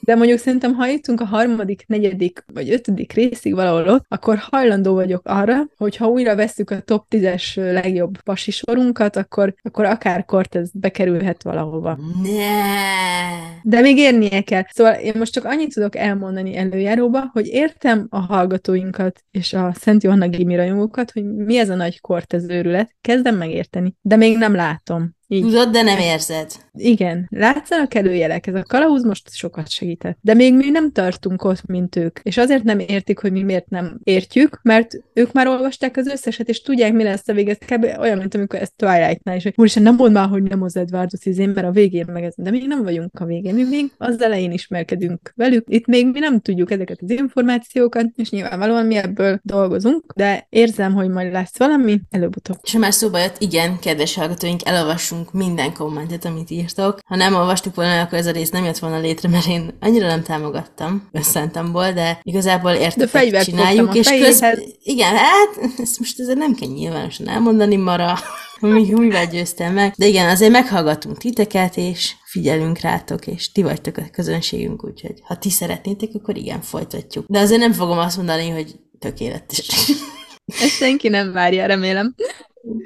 [0.00, 4.94] De mondjuk szerintem, ha jutunk a harmadik, negyedik vagy ötödik részig valahol ott, akkor hajlandó
[4.94, 10.24] vagyok arra, hogy ha újra vesszük a top 10-es legjobb pasi sorunkat, akkor, akkor akár
[10.24, 11.98] Cortez bekerülhet valahova.
[12.22, 13.50] ne.
[13.62, 14.62] De még érnie kell.
[14.70, 20.02] Szóval én most csak annyit tudok elmondani előjáróba, hogy értem a hallgatóinkat és a Szent
[20.02, 22.94] Johanna Gimi rajongókat, hogy mi ez a nagy Cortez őrület.
[23.00, 25.10] Kezdem megérteni, de még nem látom.
[25.32, 25.42] Így.
[25.42, 26.50] Tudod, de nem érzed.
[26.72, 30.18] Igen, látszanak előjelek, ez a kalauz most sokat segített.
[30.20, 32.18] De még mi nem tartunk ott, mint ők.
[32.22, 36.48] És azért nem értik, hogy mi miért nem értjük, mert ők már olvasták az összeset,
[36.48, 37.56] és tudják, mi lesz a vége.
[37.60, 37.98] Ez kb.
[37.98, 41.24] olyan, mint amikor ez Twilight-nál is, hogy úristen, nem mondd már, hogy nem az Edwardot
[41.24, 42.34] izén, mert a végén meg ez.
[42.36, 45.64] De még nem vagyunk a végén, mi még az elején ismerkedünk velük.
[45.68, 50.94] Itt még mi nem tudjuk ezeket az információkat, és nyilvánvalóan mi ebből dolgozunk, de érzem,
[50.94, 52.56] hogy majd lesz valami, előbb-utóbb.
[52.62, 56.98] És már szóba jött, igen, kedves hallgatóink, elolvassunk minden kommentet, amit írtok.
[57.06, 60.06] Ha nem olvastuk volna, akkor ez a rész nem jött volna létre, mert én annyira
[60.06, 66.20] nem támogattam összentemból, de igazából értetek, De fegyvert csináljuk, és közben, igen, hát ezt most
[66.20, 68.18] ezzel nem kell nyilvánosan elmondani, Mara,
[68.60, 69.94] mi, mivel győztem meg.
[69.96, 75.36] De igen, azért meghallgatunk titeket, és figyelünk rátok, és ti vagytok a közönségünk, úgyhogy ha
[75.36, 77.24] ti szeretnétek, akkor igen, folytatjuk.
[77.28, 79.68] De azért nem fogom azt mondani, hogy tökéletes.
[80.60, 82.14] Ezt senki nem várja, remélem.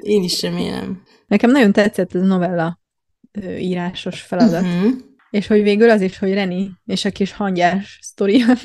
[0.01, 1.01] Én is remélem.
[1.27, 2.79] Nekem nagyon tetszett ez a novella
[3.59, 4.61] írásos feladat.
[4.61, 4.91] Uh-huh.
[5.29, 8.45] És hogy végül az is, hogy Reni és a kis hangyás sztoria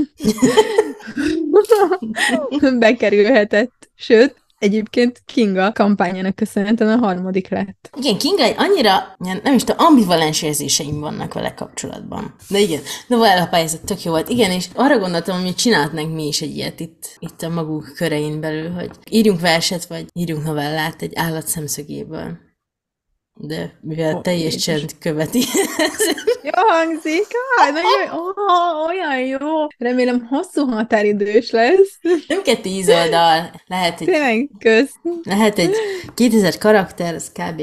[2.78, 3.90] bekerülhetett.
[3.94, 7.90] Sőt, egyébként Kinga kampányának köszönhetően a harmadik lett.
[7.96, 12.34] Igen, Kinga egy annyira, nem is tudom, ambivalens érzéseim vannak vele kapcsolatban.
[12.48, 14.28] De igen, de well, a pályázat tök jó volt.
[14.28, 18.40] Igen, és arra gondoltam, hogy csinálhatnánk mi is egy ilyet itt, itt a maguk körein
[18.40, 22.50] belül, hogy írjunk verset, vagy írjunk novellát egy állat szemszögéből.
[23.44, 24.62] De mivel Ó, teljes Jézus.
[24.62, 25.38] csend követi,
[26.42, 27.26] Jó hangzik,
[27.56, 29.66] ah, nagyon, oh, olyan jó.
[29.78, 31.98] Remélem hosszú határidős lesz.
[32.28, 34.92] nem kell tíz oldal, lehet egy, Tényleg, kösz.
[35.22, 35.74] lehet egy
[36.14, 37.62] 2000 karakter, az kb.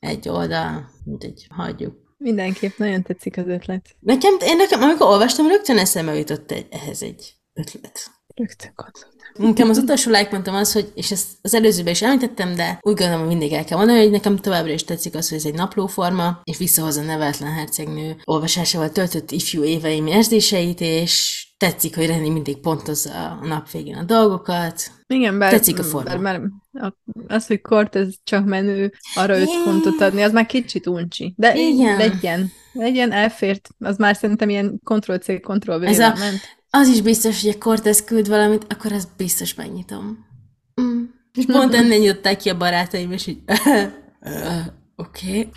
[0.00, 1.94] egy oldal, mint egy hagyjuk.
[2.18, 3.86] Mindenképp nagyon tetszik az ötlet.
[4.00, 8.10] Nekem, én nekem, amikor olvastam, rögtön eszembe jutott egy, ehhez egy ötlet.
[8.34, 9.21] Rögtön gondoltam.
[9.36, 12.94] Nekem az utolsó like pontom az, hogy, és ezt az előzőben is említettem, de úgy
[12.96, 15.54] gondolom, hogy mindig el kell mondani, hogy nekem továbbra is tetszik az, hogy ez egy
[15.54, 22.28] naplóforma, és visszahozza a nevetlen hercegnő olvasásával töltött ifjú éveim érzéseit, és tetszik, hogy Reni
[22.28, 23.10] mindig pontozza
[23.42, 24.90] a nap végén a dolgokat.
[25.06, 26.18] Igen, bár, Tetszik a forma.
[26.18, 26.40] bár,
[26.72, 26.94] a-
[27.26, 31.34] az, hogy Cortez csak menő, arra öt pontot adni, az már kicsit uncsi.
[31.36, 31.96] De Igen.
[31.96, 33.68] legyen, legyen, elfért.
[33.78, 36.40] Az már szerintem ilyen Ctrl-C, ctrl Ez a- ment.
[36.74, 40.26] Az is biztos, hogy a Cortez küld valamit, akkor azt biztos megnyitom.
[40.80, 41.02] Mm.
[41.34, 43.38] És pont ennél nyitották ki a barátaim, és így
[44.96, 45.38] oké.
[45.38, 45.48] Okay.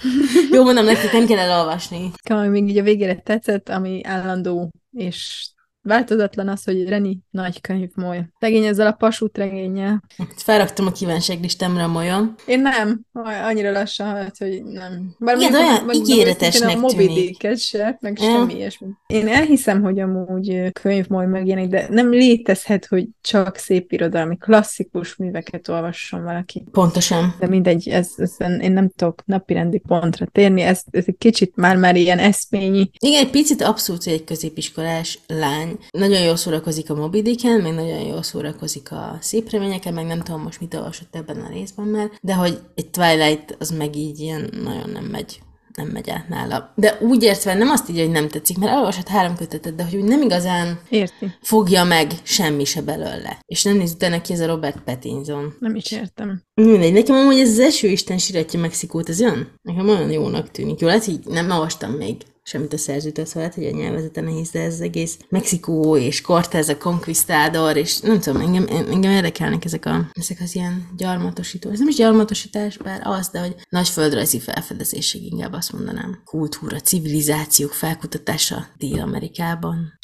[0.52, 2.12] Jó, mondom nekik, nem kell elolvasni.
[2.30, 5.50] Ami még így a végére tetszett, ami állandó és
[5.86, 8.26] változatlan az, hogy Reni nagy könyvmoly.
[8.40, 10.04] Szegény ezzel a pasút regényel.
[10.36, 12.36] Felraktam a kívánságlistámra a molyom.
[12.46, 13.02] Én nem,
[13.46, 15.16] annyira lassan halt, hogy nem.
[15.20, 17.48] Bár Igen, olyan mondjuk ígéretesnek a tűnik.
[17.58, 18.30] Se, meg Ja.
[18.30, 18.88] semmi ilyesmi.
[19.08, 25.16] Én elhiszem, hogy amúgy ö, könyvmoly megjelenik, de nem létezhet, hogy csak szép irodalmi, klasszikus
[25.16, 26.64] műveket olvasson valaki.
[26.72, 27.36] Pontosan.
[27.40, 31.96] De mindegy, ez, ez, én nem tudok napirendi pontra térni, ez, ez egy kicsit már-már
[31.96, 32.90] ilyen eszményi.
[33.00, 38.02] Igen, egy picit abszolút, egy középiskolás lány nagyon jól szórakozik a Moby Dicken, meg nagyon
[38.02, 42.10] jól szórakozik a szép reményeken, meg nem tudom most mit olvasott ebben a részben már,
[42.22, 45.40] de hogy egy Twilight az meg így ilyen nagyon nem megy
[45.76, 46.74] nem megy át nála.
[46.76, 49.96] De úgy értve nem azt így, hogy nem tetszik, mert elolvasott három kötetet, de hogy
[49.96, 51.32] úgy nem igazán Érti?
[51.42, 53.40] fogja meg semmi se belőle.
[53.46, 55.54] És nem néz utána ki ez a Robert Pattinson.
[55.60, 56.42] Nem is értem.
[56.54, 59.60] Mindegy, nekem amúgy ez az eső isten siratja Mexikót, ez olyan?
[59.62, 60.80] Nekem olyan jónak tűnik.
[60.80, 64.50] Jó, lehet, így nem olvastam még semmit a szerzőtől, szóval lehet, hogy a nyelvezete nehéz,
[64.50, 69.86] de ez egész Mexikó és Cortez a Conquistador, és nem tudom, engem, engem érdekelnek ezek,
[69.86, 71.70] a, ezek az ilyen gyarmatosító.
[71.70, 76.22] Ez nem is gyarmatosítás, bár az, de hogy nagy földrajzi felfedezésig inkább azt mondanám.
[76.26, 80.00] Kultúra, civilizációk felkutatása Dél-Amerikában.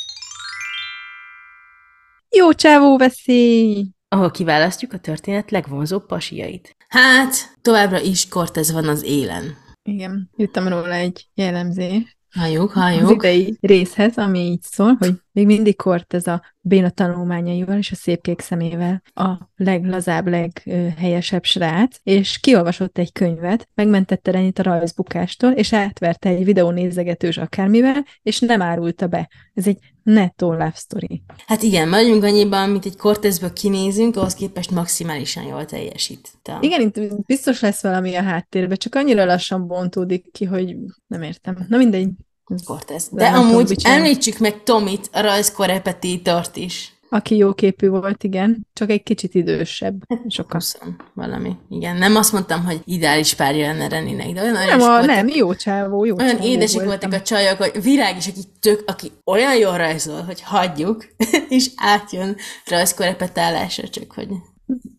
[2.30, 3.90] Jó csávó veszély!
[4.14, 6.76] ahol kiválasztjuk a történet legvonzóbb pasiait.
[6.88, 9.58] Hát, továbbra is Cortez van az élen.
[9.84, 13.12] Igen, jöttem róla egy jellemzés Halljuk, az halljuk.
[13.12, 17.96] idei részhez, ami így szól, hogy még mindig kort ez a béna tanulmányaival és a
[17.96, 25.52] szép kék szemével a leglazább, leghelyesebb srác, és kiolvasott egy könyvet, megmentette Renit a rajzbukástól,
[25.52, 29.30] és átverte egy videónézegetős akármivel, és nem árulta be.
[29.54, 31.24] Ez egy nettó love story.
[31.46, 36.30] Hát igen, vagyunk annyiban, mint egy Cortezből kinézünk, ahhoz képest maximálisan jól teljesít.
[36.42, 36.58] Te.
[36.62, 40.76] Igen, itt biztos lesz valami a háttérben, csak annyira lassan bontódik ki, hogy
[41.08, 41.66] nem értem.
[41.70, 42.10] Na mindegy.
[42.54, 43.08] Ez- Cortez.
[43.12, 43.98] De nem tudom, amúgy csinál.
[43.98, 46.94] említsük meg Tomit, a rajzkorrepetítort is.
[47.14, 50.02] Aki jó képű volt, igen, csak egy kicsit idősebb.
[50.28, 50.60] Sokkal.
[50.60, 50.78] 20
[51.14, 51.56] valami.
[51.70, 55.06] Igen, nem azt mondtam, hogy ideális párja lenne Reninek, de olyan Nem, a, voltak.
[55.06, 57.00] nem, jó csávó, jó Olyan csávó édesek voltam.
[57.10, 61.06] voltak a csajok, hogy virág is, aki, tök, aki olyan jól rajzol, hogy hagyjuk,
[61.50, 62.36] és átjön
[62.66, 64.28] rajzkorepetálásra, csak hogy,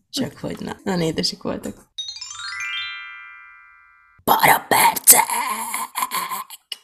[0.09, 0.75] csak hogy na.
[0.83, 1.75] Nagyon édesek voltak.
[4.23, 5.19] Para perce!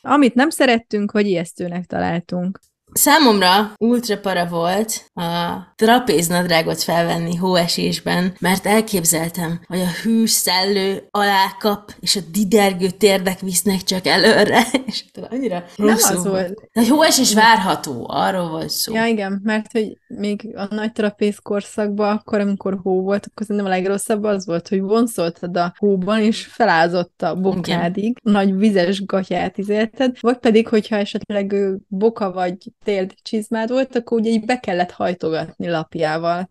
[0.09, 2.59] Amit nem szerettünk, hogy ijesztőnek találtunk.
[2.99, 11.93] Számomra ultra para volt a trapéznadrágot felvenni hóesésben, mert elképzeltem, hogy a hűs szellő alákap,
[11.99, 16.69] és a didergő térdek visznek csak előre, és annyira Nem az volt.
[16.73, 18.93] De hóesés várható, arról volt szó.
[18.93, 23.71] Ja, igen, mert hogy még a nagy trapéz korszakban, akkor, amikor hó volt, akkor szerintem
[23.71, 29.57] a legrosszabb az volt, hogy vonszoltad a hóban, és felázott a bokádig, nagy vizes gatyát
[29.57, 31.55] izélted, vagy pedig, hogyha esetleg
[31.88, 32.57] boka vagy
[32.89, 36.49] térd csizmád volt, akkor ugye így be kellett hajtogatni lapjával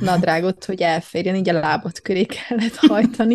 [0.00, 3.34] nadrágot, hogy elférjen, így a lábad köré kellett hajtani.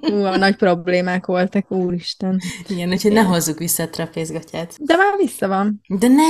[0.00, 2.40] Ú, nagy problémák voltak, úristen.
[2.68, 4.74] Igen, úgyhogy ne hozzuk vissza a trapézgatját.
[4.78, 5.80] De már vissza van.
[5.88, 6.22] De ne!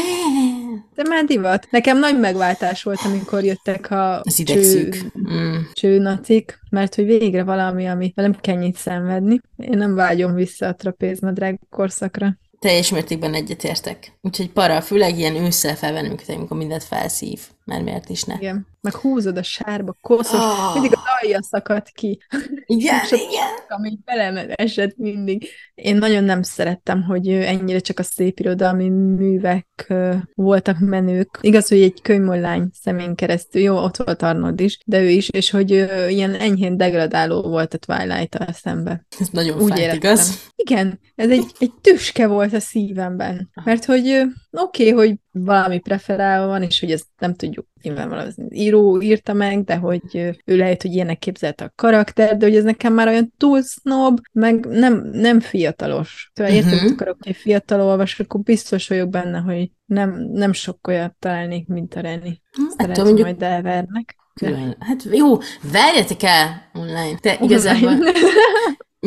[0.95, 1.67] De már divat.
[1.71, 5.05] Nekem nagy megváltás volt, amikor jöttek a Az idegszűk.
[5.31, 5.57] Mm.
[5.73, 9.41] csőnacik, mert hogy végre valami, ami nem kell nyit szenvedni.
[9.57, 12.37] Én nem vágyom vissza a trapéznadrág korszakra.
[12.59, 14.19] Teljes mértékben egyetértek.
[14.23, 17.41] Úgyhogy para, főleg ilyen ősszel felvenni, amikor amikor mindent felszív.
[17.65, 18.35] Mert miért is ne?
[18.35, 18.67] Igen.
[18.93, 20.73] Meg húzod a sárba, koszos, Ah.
[20.73, 22.19] mindig az alja szakadt ki,
[22.67, 23.49] Igen, Sok- igen.
[23.69, 25.49] ami belem esett mindig.
[25.75, 29.93] Én nagyon nem szerettem, hogy ennyire csak a szép irodalmi művek
[30.35, 31.39] voltak menők.
[31.41, 35.51] Igaz, hogy egy könyvmollány szemén keresztül, jó, ott volt Arnold is, de ő is, és
[35.51, 35.71] hogy
[36.09, 39.07] ilyen enyhén degradáló volt a Twilight-tal szembe.
[39.21, 39.99] Ez nagyon Úgy fájt, éreztem.
[40.13, 40.51] igaz?
[40.57, 43.51] Igen, ez egy, egy tüske volt a szívemben.
[43.65, 44.09] Mert hogy
[44.51, 49.33] oké, okay, hogy valami preferálva van, és hogy ezt nem tudjuk nyilvánvalóan az író írta
[49.33, 53.07] meg, de hogy ő lehet, hogy ilyenek képzelte a karakter, de hogy ez nekem már
[53.09, 56.31] olyan túl snob, meg nem, nem fiatalos.
[56.35, 56.83] Szóval értem, Mhm.
[56.83, 61.67] hogy akarok egy fiatal olvasó, akkor biztos vagyok benne, hogy nem, nem sok olyat találnék,
[61.67, 62.41] mint a Reni.
[62.53, 64.17] Ettől lehet, mondjuk majd elvernek.
[64.35, 64.77] külön.
[64.81, 65.37] Hát jó,
[65.73, 67.19] verjetek el online.
[67.21, 67.93] Te igazából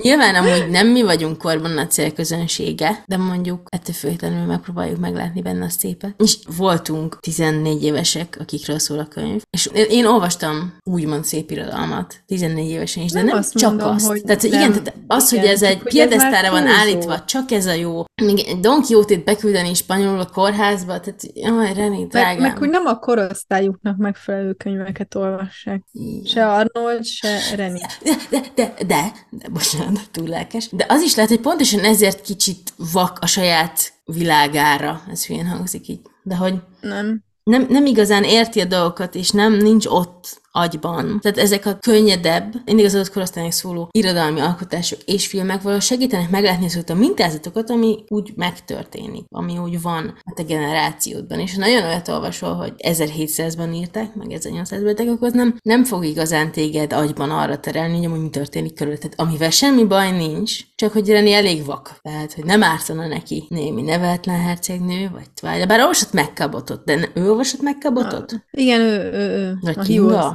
[0.02, 5.66] Nyilván amúgy nem mi vagyunk korban a célközönsége, de mondjuk ettől függetlenül megpróbáljuk meglátni benne
[5.66, 6.14] a szépet.
[6.18, 12.70] És voltunk 14 évesek, akikről szól a könyv, és én, olvastam úgymond szép irodalmat 14
[12.70, 14.06] évesen is, de Nem nem, azt csak mondom, azt.
[14.08, 14.52] hogy tehát nem.
[14.52, 18.04] igen, tehát az, Igen, hogy ez egy piedesztára van állítva, csak ez a jó.
[18.24, 22.42] Még egy Don Quixote-t beküldeni spanyolul a kórházba, tehát jaj, René, Meg, drágám.
[22.42, 25.84] meg hogy nem a korosztályuknak megfelelő könyveket olvassák.
[26.26, 27.80] Se Arnold, se Reni.
[28.04, 30.70] De, de, de, de, de bocsánat, túl lelkes.
[30.72, 35.02] De az is lehet, hogy pontosan ezért kicsit vak a saját világára.
[35.12, 36.02] Ez hülyén hangzik így.
[36.24, 37.24] De hogy Nem.
[37.44, 41.20] nem, nem igazán érti a dolgokat, és nem nincs ott agyban.
[41.22, 46.30] Tehát ezek a könnyedebb, mindig az adott korosztálynak szóló irodalmi alkotások és filmek valahogy segítenek
[46.30, 51.40] meglátni azokat a mintázatokat, ami úgy megtörténik, ami úgy van a te generációdban.
[51.40, 56.06] És ha nagyon olyat olvasol, hogy 1700-ban írták, meg 1800-ban írták, akkor nem, nem fog
[56.06, 59.14] igazán téged agyban arra terelni, hogy amúgy mi történik körülötted.
[59.16, 62.00] Amivel semmi baj nincs, csak hogy Reni elég vak.
[62.02, 65.68] Tehát, hogy nem ártana neki némi nevetlen hercegnő, vagy Twilight.
[65.68, 68.46] Bár olvasott megkabotot, de ne, ő olvasott megkabotot?
[68.52, 69.82] Igen, ő, ő, ő Vagy a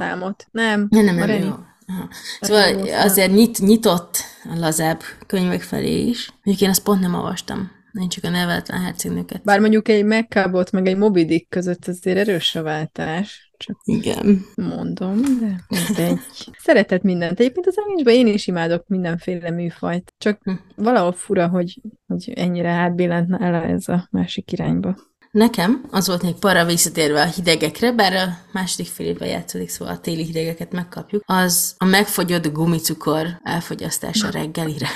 [0.05, 0.47] Hívószámot.
[0.51, 1.53] Nem, Nem, nem, nem, jó.
[1.87, 2.09] Aha.
[2.41, 6.29] Szóval azért nyit, nyitott a lazább könyvek felé is.
[6.43, 7.71] Mondjuk én azt pont nem olvastam.
[7.99, 9.43] Én csak a nevetlen hercegnőket.
[9.43, 13.51] Bár mondjuk egy Megkabot meg egy Moby Dick között azért erős a váltás.
[13.57, 14.45] Csak Igen.
[14.55, 16.19] mondom, de mindegy.
[16.57, 17.39] Szeretett mindent.
[17.39, 20.13] Egyébként az Amicsben én is imádok mindenféle műfajt.
[20.17, 20.51] Csak Hm.
[20.75, 24.95] valahol fura, hogy, hogy ennyire átbillentne el ez a másik irányba.
[25.35, 29.93] Nekem az volt még para visszatérve a hidegekre, bár a második fél évben játszódik, szóval
[29.93, 34.87] a téli hidegeket megkapjuk, az a megfogyott gumicukor elfogyasztása reggelire.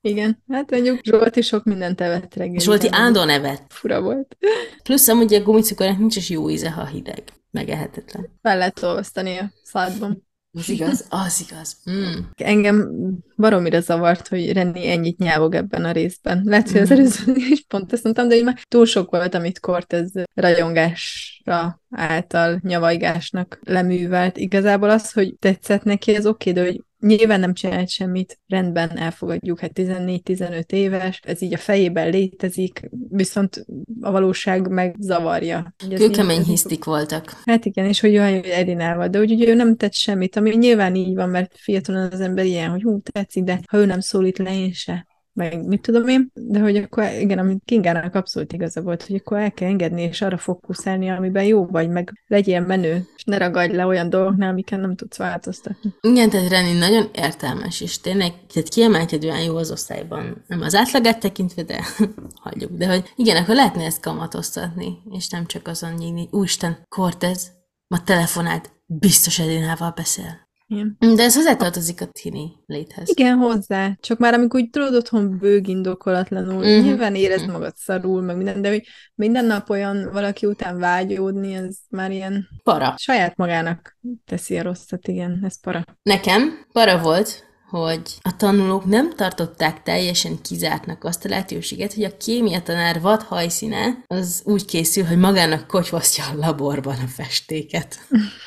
[0.00, 2.60] Igen, hát mondjuk Zsolti sok mindent evett reggel.
[2.60, 3.62] Zsolti ándó nevet.
[3.68, 4.36] Fura volt.
[4.82, 7.22] Plusz amúgy a gumicukornak nincs is jó íze, ha hideg.
[7.50, 8.28] Megehetetlen.
[8.42, 10.26] Fel lehet olvasztani a szádban.
[10.54, 11.76] Az igaz, az igaz.
[11.90, 12.18] Mm.
[12.36, 12.88] Engem
[13.36, 16.42] baromira zavart, hogy Renni ennyit nyávog ebben a részben.
[16.44, 19.60] Lehet, hogy az előző is pont ezt mondtam, de így már túl sok volt, amit
[19.60, 24.36] Cortez rajongásra által nyavajgásnak leművelt.
[24.36, 29.60] Igazából az, hogy tetszett neki, az oké, de hogy nyilván nem csinált semmit, rendben elfogadjuk,
[29.60, 33.64] hát 14-15 éves, ez így a fejében létezik, viszont
[34.00, 35.74] a valóság meg zavarja.
[35.78, 37.42] Hogy ez Kőkemény hisztik voltak.
[37.44, 40.56] Hát igen, és hogy olyan, hogy Edinával, de úgy ugye ő nem tett semmit, ami
[40.56, 44.00] nyilván így van, mert fiatalon az ember ilyen, hogy hú, tetszik, de ha ő nem
[44.00, 45.06] szólít le, én se.
[45.34, 49.38] Meg mit tudom én, de hogy akkor igen, amit Kingának abszolút igaza volt, hogy akkor
[49.38, 53.74] el kell engedni, és arra fókuszálni, amiben jó vagy, meg legyél menő, és ne ragadj
[53.74, 55.94] le olyan dolgoknál, amiken nem tudsz változtatni.
[56.00, 60.44] Igen, tehát Reni nagyon értelmes, és tényleg tehát kiemelkedően jó az osztályban.
[60.46, 61.84] Nem az átlagát tekintve, de
[62.44, 62.70] hagyjuk.
[62.70, 66.28] De hogy igen, akkor lehetne ezt kamatoztatni, és nem csak azon nyílni.
[66.30, 67.52] Úristen, Cortez
[67.88, 70.50] ma telefonált, biztos Edinával beszél.
[70.72, 70.96] Igen.
[71.16, 73.08] De ez hozzátartozik a tini léthez.
[73.08, 73.96] Igen, hozzá.
[74.00, 76.62] Csak már amikor úgy tudod otthon bőg indokolatlanul, Mhm.
[76.68, 76.84] uh-huh.
[76.84, 78.82] nyilván érezd magad szarul, meg minden, de hogy
[79.14, 82.94] minden nap olyan valaki után vágyódni, ez már ilyen Para.
[82.98, 85.84] saját magának teszi a rosszat, igen, ez para.
[86.02, 92.16] Nekem para volt, hogy a tanulók nem tartották teljesen kizártnak azt a lehetőséget, hogy a
[92.16, 97.98] kémia tanár vad hajszíne az úgy készül, hogy magának kotyvasztja a laborban a festéket.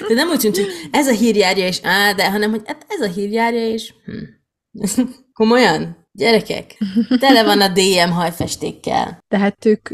[0.07, 3.01] De nem úgy tűnt, hogy ez a hírjárja és á, de, hanem, hogy hát ez
[3.01, 4.93] a hírjárja és hm.
[5.33, 6.04] Komolyan?
[6.15, 6.77] Gyerekek,
[7.19, 9.23] tele van a DM hajfestékkel.
[9.27, 9.89] Tehát ők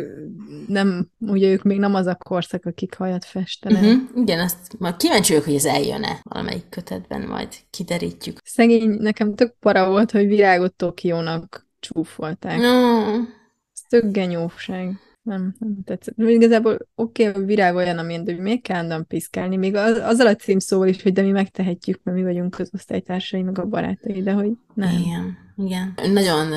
[0.67, 3.84] nem, ugye ők még nem az a korszak, akik hajat festenek.
[3.84, 4.01] Uh-huh.
[4.15, 8.38] Igen, azt majd kíváncsi vagyok, hogy ez eljön-e valamelyik kötetben, majd kiderítjük.
[8.43, 12.57] Szegény, nekem tök para volt, hogy virágot Tokiónak csúfolták.
[12.57, 13.13] No.
[13.74, 14.99] Ez tök genyóság.
[15.22, 16.17] Nem, nem tetszett.
[16.17, 19.55] Igazából oké, okay, a virág olyan, amilyen, hogy miért kell állandóan piszkálni?
[19.55, 23.41] Még az, azzal a címszóval is, hogy de mi megtehetjük, mert mi vagyunk az osztálytársai,
[23.41, 24.99] meg a barátai, de hogy nem.
[24.99, 25.93] Igen, igen.
[26.13, 26.47] Nagyon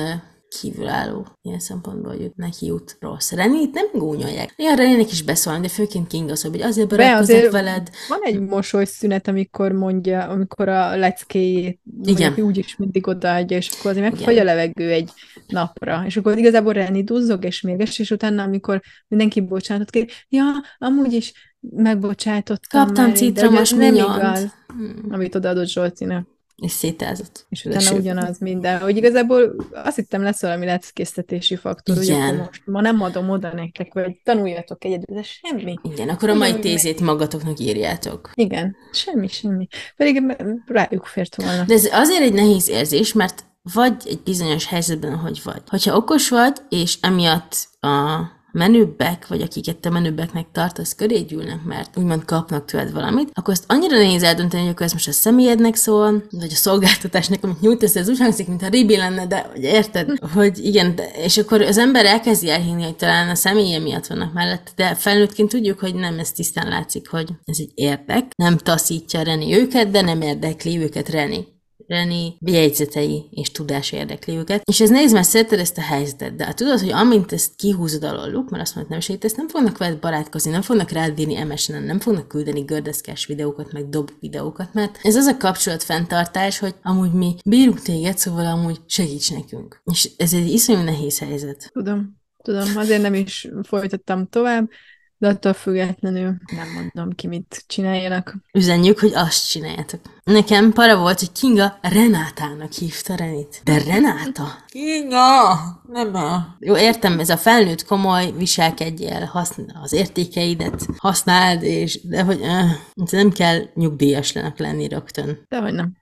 [0.49, 3.31] kívülálló ilyen szempontból, hogy neki jut rossz.
[3.31, 4.53] Renit nem gúnyolják.
[4.55, 7.89] Igen, Renének is beszólni, de főként King az, hogy azért barátkozok veled.
[8.09, 12.21] Van egy mosolyszünet, amikor mondja, amikor a leckéjét Igen.
[12.21, 15.11] mondjuk úgy is mindig odaadja, és akkor azért megfagy a levegő egy
[15.47, 16.03] napra.
[16.05, 20.43] És akkor igazából Reni duzzog és mérges, és utána, amikor mindenki bocsánatot kér, ja,
[20.77, 25.05] amúgy is megbocsátottam Kaptam citromos nem igaz, Hmm.
[25.09, 26.27] amit odaadott Zsolcinak.
[26.55, 27.45] És szétázott.
[27.49, 28.79] És utána ugyanaz minden.
[28.79, 33.53] Hogy igazából azt hittem lesz valami leckésztetési faktor, hogy akkor most ma nem adom oda
[33.53, 35.75] nektek, vagy tanuljatok egyedül, de semmi.
[35.81, 38.31] Igen, akkor a mai tézét magatoknak írjátok.
[38.33, 39.67] Igen, semmi, semmi.
[39.95, 40.23] Pedig
[40.65, 41.63] rájuk fért volna.
[41.63, 43.43] De ez azért egy nehéz érzés, mert
[43.73, 45.61] vagy egy bizonyos helyzetben, hogy vagy.
[45.67, 48.19] Hogyha okos vagy, és emiatt a
[48.55, 53.63] menőbbek, vagy akiket te menőbbeknek tartasz, köré gyűlnek, mert úgymond kapnak tőled valamit, akkor ezt
[53.67, 57.95] annyira nehéz eldönteni, hogy akkor ez most a személyednek szól, vagy a szolgáltatásnak, amit nyújtasz,
[57.95, 61.77] ez úgy hangzik, mintha ribi lenne, de hogy érted, hogy igen, de, és akkor az
[61.77, 66.19] ember elkezdi elhinni, hogy talán a személye miatt vannak mellett, de felnőttként tudjuk, hogy nem,
[66.19, 71.09] ez tisztán látszik, hogy ez egy érdek, nem taszítja Reni őket, de nem érdekli őket
[71.09, 71.54] Reni.
[71.87, 74.61] Reni bejegyzetei és tudás érdekli őket.
[74.63, 78.49] És ez nehéz, mert szereted ezt a helyzetet, de tudod, hogy amint ezt kihúzod alóluk,
[78.49, 81.99] mert azt mondod, nem segítesz, nem fognak veled barátkozni, nem fognak rád írni MSN-en, nem
[81.99, 87.11] fognak küldeni gördeszkás videókat, meg dob videókat, mert ez az a kapcsolat fenntartás, hogy amúgy
[87.11, 89.81] mi bírunk téged, szóval amúgy segíts nekünk.
[89.83, 91.69] És ez egy iszonyú nehéz helyzet.
[91.73, 94.69] Tudom, tudom, azért nem is folytattam tovább,
[95.17, 98.35] de attól függetlenül nem mondom ki, mit csináljanak.
[98.53, 99.99] Üzenjük, hogy azt csináljátok.
[100.23, 103.61] Nekem para volt, hogy Kinga Renátának hívta Renit.
[103.63, 104.47] De Renáta?
[104.67, 105.55] Kinga!
[105.87, 106.55] Nem a...
[106.59, 113.11] Jó, értem, ez a felnőtt komoly, viselkedjél, használ az értékeidet, használd, és de hogy uh,
[113.11, 115.45] nem kell nyugdíjasnak lenni rögtön.
[115.47, 115.97] De hogy nem.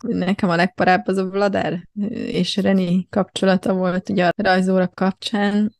[0.00, 5.74] Nekem a legparább az a Vladár és Reni kapcsolata volt ugye a rajzóra kapcsán.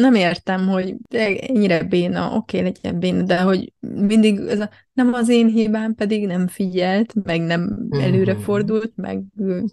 [0.00, 0.94] Nem értem, hogy
[1.40, 6.26] ennyire béna, oké, legyen béna, de hogy mindig ez a nem az én hibám, pedig
[6.26, 9.22] nem figyelt, meg nem előre fordult, meg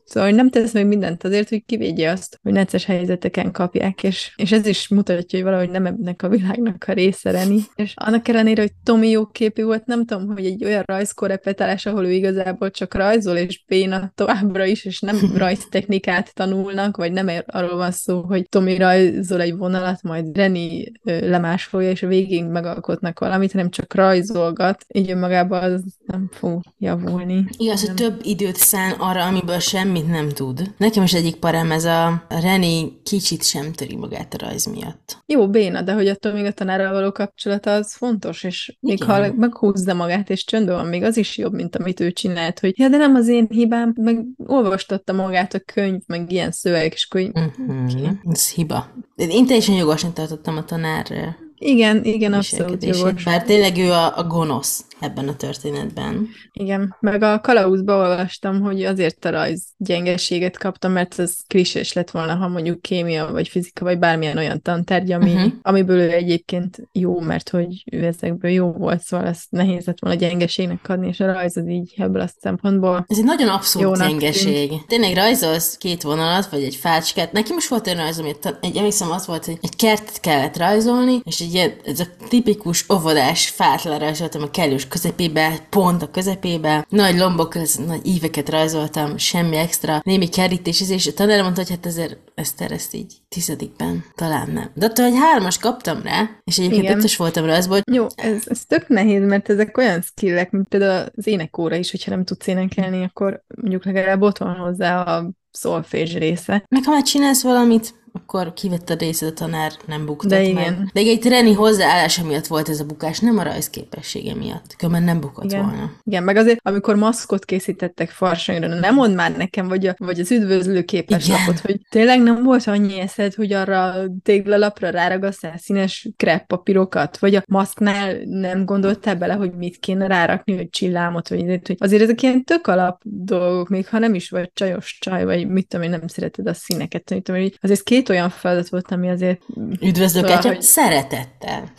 [0.05, 4.51] szóval nem tesz meg mindent azért, hogy kivédje azt, hogy necces helyzeteken kapják, és, és
[4.51, 7.59] ez is mutatja, hogy valahogy nem ennek a világnak a része Reni.
[7.75, 12.05] És annak ellenére, hogy Tomi jó képű volt, nem tudom, hogy egy olyan rajzkorrepetálás, ahol
[12.05, 17.29] ő igazából csak rajzol, és béna Béna továbbra is, és nem rajztechnikát tanulnak, vagy nem
[17.45, 23.19] arról van szó, hogy Tomi rajzol egy vonalat, majd Reni lemásolja, és a végén megalkotnak
[23.19, 27.45] valamit, hanem csak rajzolgat, így önmagában az nem fog javulni.
[27.57, 30.73] Igaz, hogy több időt szán arra, amiből semmit nem tud.
[30.77, 35.17] Nekem is egyik parám ez a Reni kicsit sem töri magát a rajz miatt.
[35.25, 39.07] Jó, béna, de hogy attól még a tanárral való kapcsolata az fontos, és még Igen.
[39.07, 42.79] ha meghúzza magát, és csöndben van, még az is jobb, mint amit ő csinált, hogy
[42.79, 47.07] ja, de nem az én hibám, meg olvastatta magát a könyv, meg ilyen szöveg, és
[47.09, 48.09] akkor így, Uh-huh.
[48.31, 48.89] Ez hiba.
[49.15, 53.23] Én teljesen jogosnak tartottam a tanár igen, igen, abszolút jogos.
[53.23, 56.27] bár tényleg ő a, a gonosz ebben a történetben.
[56.53, 62.11] Igen, meg a kalauzba olvastam, hogy azért a rajz gyengeséget kaptam, mert ez klisés lett
[62.11, 65.47] volna, ha mondjuk kémia, vagy fizika, vagy bármilyen olyan tantárgy, ami, Mhm.
[65.61, 70.17] amiből ő egyébként jó, mert hogy ő ezekből jó volt, szóval ezt nehéz lett volna
[70.17, 73.05] gyengeségnek adni, és a rajz az így ebből a szempontból.
[73.07, 74.71] Ez egy nagyon abszurd Jónak gyengeség.
[74.87, 77.31] Tényleg rajzolsz két vonalat, vagy egy fácskát.
[77.31, 81.19] Nekem is volt olyan rajz, amit egy, emlékszem, az volt, hogy egy kertet kellett rajzolni,
[81.23, 86.85] és egy ilyen, ez a tipikus óvodás fát lerajzoltam a kellős közepébe, pont a közepébe,
[86.89, 91.69] nagy lombok között, nagy íveket rajzoltam, semmi extra, némi kerítés, és a tanár mondta, hogy
[91.69, 94.71] hát ezért ezt ezt így tizedikben talán nem.
[94.73, 96.97] De attól, hogy hármas kaptam rá, és egyébként Igen.
[96.97, 101.27] ötös voltam rajzból, Jó, ez, ez tök nehéz, mert ezek olyan skillek, mint például az
[101.27, 106.63] énekóra is, hogyha nem tudsz énekelni, akkor mondjuk legalább ott van hozzá a szolfés része.
[106.69, 110.47] Meg ha már csinálsz valamit, akkor kivett a részed a tanár, nem buktat De meg.
[110.47, 110.89] igen.
[110.93, 114.75] De egy Reni hozzáállása miatt volt ez a bukás, nem a rajzképessége miatt.
[114.77, 115.65] Különben nem bukott Igen.
[115.65, 115.91] volna.
[116.03, 120.31] Igen, meg azért, amikor maszkot készítettek farsangra, nem mondd már nekem, vagy, a, vagy az
[120.31, 121.39] üdvözlő képes Igen.
[121.39, 123.93] lapot, hogy tényleg nem volt annyi eszed, hogy arra
[124.23, 130.69] téglalapra ráragasszál színes kreppapírokat, vagy a maszknál nem gondoltál bele, hogy mit kéne rárakni, hogy
[130.69, 134.97] csillámot, vagy hogy azért ezek ilyen tök alap dolgok, még ha nem is vagy csajos
[134.99, 138.69] csaj, vagy mit tudom én, nem szereted a színeket, tudom így azért két olyan feladat
[138.69, 139.41] volt, ami azért,
[139.81, 141.71] Üdvözlök, Szóval, hogy- szeretettel.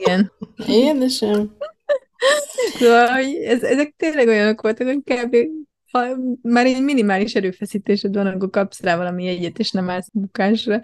[0.00, 0.32] igen,
[0.66, 1.56] Édesem.
[2.78, 5.36] Szóval, hogy ez, ezek tényleg olyanok voltak, hogy kb.
[5.90, 6.06] Ha
[6.42, 10.80] már egy minimális erőfeszítésed van, akkor kapsz rá valami jegyet, és nem állsz bukásra.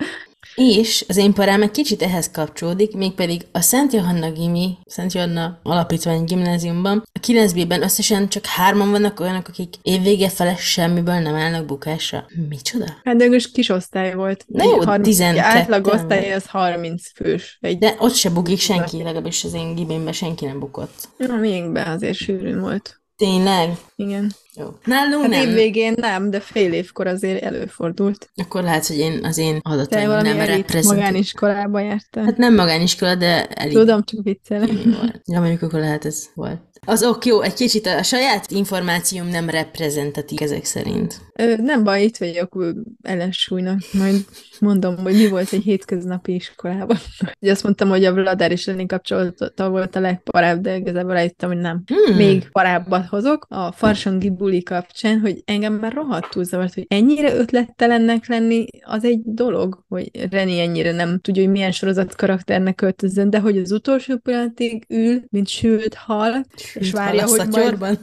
[0.55, 5.59] És az én parám egy kicsit ehhez kapcsolódik, mégpedig a Szent Johanna Gimi, Szent Johanna
[5.63, 11.67] Alapítvány gimnáziumban, a 9B-ben összesen csak hárman vannak olyanok, akik évvége fele semmiből nem állnak
[11.67, 12.27] bukásra.
[12.49, 12.85] Micsoda?
[13.05, 14.45] Hát de most kis osztály volt.
[14.47, 17.59] Na jó, 12-en Átlag osztály az 30 fős.
[17.61, 21.09] Egy, De ott se bugik senki, legalábbis az én gimimben senki nem bukott.
[21.17, 23.01] Na, miénkben azért sűrűn volt.
[23.17, 23.77] Tényleg?
[23.97, 24.31] Igen.
[24.55, 24.67] Jó.
[24.85, 25.49] Nálunk Hát nem.
[25.49, 28.31] évvégén nem, de fél évkor azért előfordult.
[28.35, 30.99] Akkor lehet, hogy én, az én adataim valami nem elit reprezentatív.
[31.05, 32.25] magániskolába jártál.
[32.25, 35.21] Hát nem magániskola, de elég Tudom, csak volt.
[35.25, 36.61] Ja, mondjuk akkor lehet ez volt.
[36.87, 41.21] Az ok, jó, egy kicsit a saját információm nem reprezentatív ezek szerint.
[41.35, 42.65] Ö, Nem baj, itt vagyok
[43.03, 43.79] ellensúlynak.
[43.93, 44.25] Majd
[44.61, 46.97] mondom, hogy mi volt egy hétköznapi iskolában.
[47.41, 51.49] Ugye azt mondtam, hogy a Vladár és Lenni kapcsolata volt a legparább, de igazából rájöttem,
[51.49, 51.83] hogy nem.
[51.87, 52.17] Hmm.
[52.17, 58.27] Még parábbat hozok a Farsangi buli kapcsán, hogy engem már rohadtul zavart, hogy ennyire ötlettelennek
[58.29, 63.41] lenni, az egy dolog, hogy Reni ennyire nem tudja, hogy milyen sorozat karakternek költözön, de
[63.41, 67.99] hogy az utolsó pillanatig ül, mint sült hal, és várja, hal a hogy majd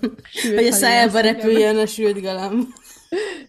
[0.56, 2.68] Hogy a szájába repüljön a sült galamb.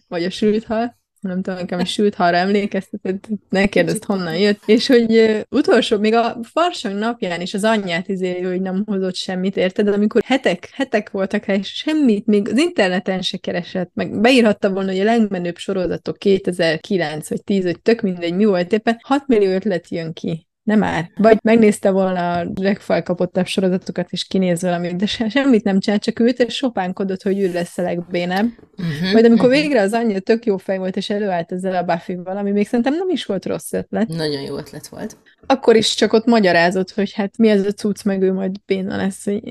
[0.07, 0.95] vagy a sült hal,
[1.25, 6.13] nem tudom, nekem a sült halra emlékeztetett, ne kérdezd, honnan jött, és hogy utolsó, még
[6.13, 9.85] a farsang napján is az anyját izé, hogy nem hozott semmit, érted?
[9.85, 14.69] De amikor hetek, hetek voltak rá, és semmit, még az interneten se keresett, meg beírhatta
[14.69, 19.27] volna, hogy a legmenőbb sorozatok 2009 vagy 10, vagy tök mindegy, mi volt éppen, 6
[19.27, 20.44] millió ötlet jön ki.
[20.65, 21.09] Nem már.
[21.15, 26.19] Vagy megnézte volna a legfelkapottabb sorozatokat, és kinéz valamit, de se, semmit nem csinált, csak
[26.19, 28.45] ült, és sopánkodott, hogy ő lesz a legbénebb.
[28.77, 29.11] Uh-huh.
[29.13, 32.51] Majd amikor végre az anyja tök jó fej volt, és előállt ezzel a Buffy-val, ami
[32.51, 35.17] még szerintem nem is volt rossz ötlet, Nagyon jó ötlet volt.
[35.47, 38.95] akkor is csak ott magyarázott, hogy hát mi ez a cucc, meg ő majd béna
[38.95, 39.41] lesz, hogy.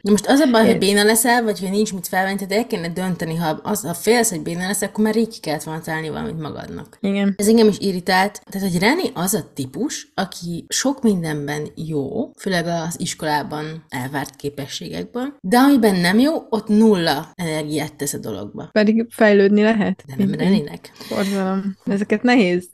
[0.00, 2.66] Na most az a baj, hogy béna leszel, vagy hogy nincs mit felvenni, tehát el
[2.66, 5.80] kéne dönteni, ha, az, ha félsz, hogy béna lesz, akkor már rég ki kellett volna
[5.80, 6.98] találni valamit magadnak.
[7.00, 7.34] igen.
[7.38, 8.40] Ez engem is irritált.
[8.50, 15.36] Tehát, hogy Reni az a típus, aki sok mindenben jó, főleg az iskolában elvárt képességekben,
[15.40, 18.68] de amiben nem jó, ott nulla energiát tesz a dologba.
[18.72, 20.04] Pedig fejlődni lehet.
[20.06, 20.92] De nem Reninek.
[21.08, 21.76] Borzalom.
[21.84, 22.70] Ezeket nehéz,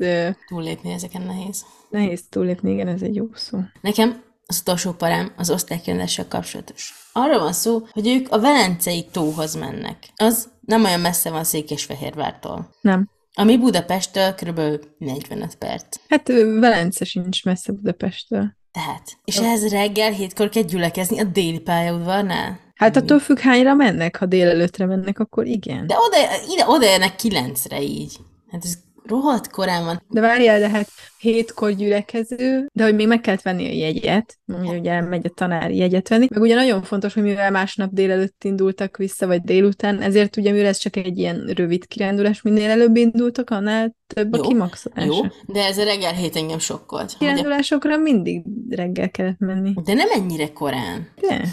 [0.46, 1.64] Túllépni ezeken nehéz.
[1.90, 3.58] nehéz túlépni, igen, ez egy jó szó.
[3.80, 6.94] Nekem az utolsó parám az osztálykerüléssel kapcsolatos.
[7.12, 9.96] Arra van szó, hogy ők a Velencei tóhoz mennek.
[10.16, 12.70] Az nem olyan messze van Székesfehérvártól.
[12.80, 13.08] Nem.
[13.38, 14.60] Ami Budapesttől kb.
[14.98, 15.96] 45 perc.
[16.08, 16.28] Hát
[16.58, 18.56] Velence sincs messze Budapesttől.
[18.72, 19.18] Tehát.
[19.24, 22.60] És ehhez reggel hétkor kell gyülekezni a déli pályaudvarnál?
[22.74, 25.86] Hát attól függ, hányra mennek, ha délelőtre mennek, akkor igen.
[25.86, 26.16] De oda,
[26.52, 28.16] ide, odaérnek kilencre így.
[28.50, 30.02] Hát ez rohadt korán van.
[30.08, 30.88] De várjál, de hát
[31.18, 35.70] hétkor gyülekező, de hogy még meg kellett venni a jegyet, ugye, ugye megy a tanár
[35.70, 40.36] jegyet venni, meg ugye nagyon fontos, hogy mivel másnap délelőtt indultak vissza, vagy délután, ezért
[40.36, 44.42] ugye mivel ez csak egy ilyen rövid kirándulás, minél előbb indultak, annál több a Jó,
[44.42, 45.06] kimaxolás.
[45.06, 47.12] Jó, de ez a reggel hét engem sokkolt.
[47.14, 49.72] A- Kirándulásokra mindig reggel kellett menni.
[49.84, 51.08] De nem ennyire korán.
[51.20, 51.44] De?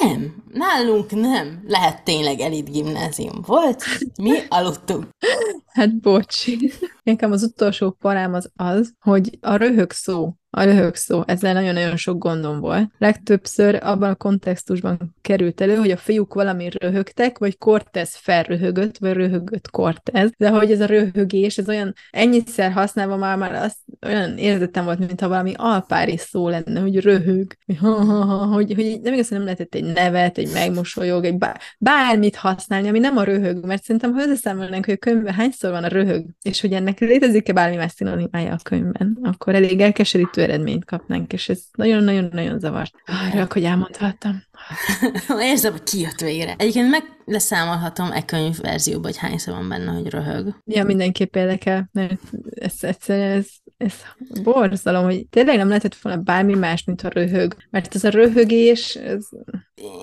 [0.00, 1.64] Nem, nálunk nem.
[1.66, 3.84] Lehet tényleg elit gimnázium volt.
[4.22, 5.04] Mi aludtunk.
[5.76, 6.46] Hát bocs.
[7.02, 11.96] Nekem az utolsó parám az az, hogy a röhög szó, a röhög szó, ezzel nagyon-nagyon
[11.96, 12.90] sok gondom volt.
[12.98, 19.12] Legtöbbször abban a kontextusban került elő, hogy a fiúk valami röhögtek, vagy Cortez felröhögött, vagy
[19.12, 24.38] röhögött Cortez, de hogy ez a röhögés, ez olyan ennyiszer használva már, már azt olyan
[24.38, 27.88] érzetem volt, mintha valami alpári szó lenne, hogy röhög, hogy,
[28.52, 32.98] hogy, hogy nem igazán nem lehetett egy nevet, egy megmosolyog, egy bár, bármit használni, ami
[32.98, 36.60] nem a röhög, mert szerintem, ha összeszámolnánk, hogy a könyvben hányszor van a röhög, és
[36.60, 41.62] hogy ennek létezik-e bármi más szinonimája a könyvben, akkor elég elkeserítő eredményt kapnánk, és ez
[41.72, 42.94] nagyon-nagyon-nagyon zavart.
[43.04, 44.42] Arra, hogy elmondhattam.
[45.50, 46.54] Érzem, hogy kijött végre.
[46.58, 50.62] Egyébként meg leszámolhatom e könyv verzióban, hogy hányszor van benne, hogy röhög.
[50.64, 52.20] Ja, mindenképp érdekel, mert
[52.54, 53.46] ez egyszerűen ez,
[53.76, 53.94] ez
[54.42, 57.56] borzalom, hogy tényleg nem lehetett volna bármi más, mint a röhög.
[57.70, 59.28] Mert ez a röhögés, ez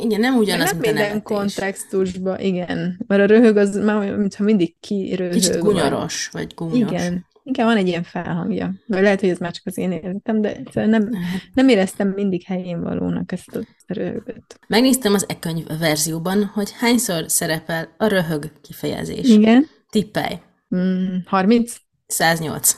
[0.02, 1.22] Igen, nem ugyanaz, nem minden nevetés.
[1.24, 3.00] kontextusban, igen.
[3.08, 5.34] Mert a röhög az már mintha mindig kiröhög.
[5.34, 6.92] Kicsit vagy- gunyoros, vagy gúnyos.
[6.92, 7.26] Igen.
[7.46, 8.74] Igen, van egy ilyen felhangja.
[8.88, 11.10] Vagy lehet, hogy ez már csak az én érzetem, de nem,
[11.54, 14.60] nem éreztem mindig helyén valónak ezt a röhögöt.
[14.68, 19.30] Megnéztem az e-könyv verzióban, hogy hányszor szerepel a röhög kifejezés.
[19.30, 19.66] Igen.
[19.90, 20.36] Tippelj.
[20.76, 21.76] Mm, 30?
[22.14, 22.78] 108.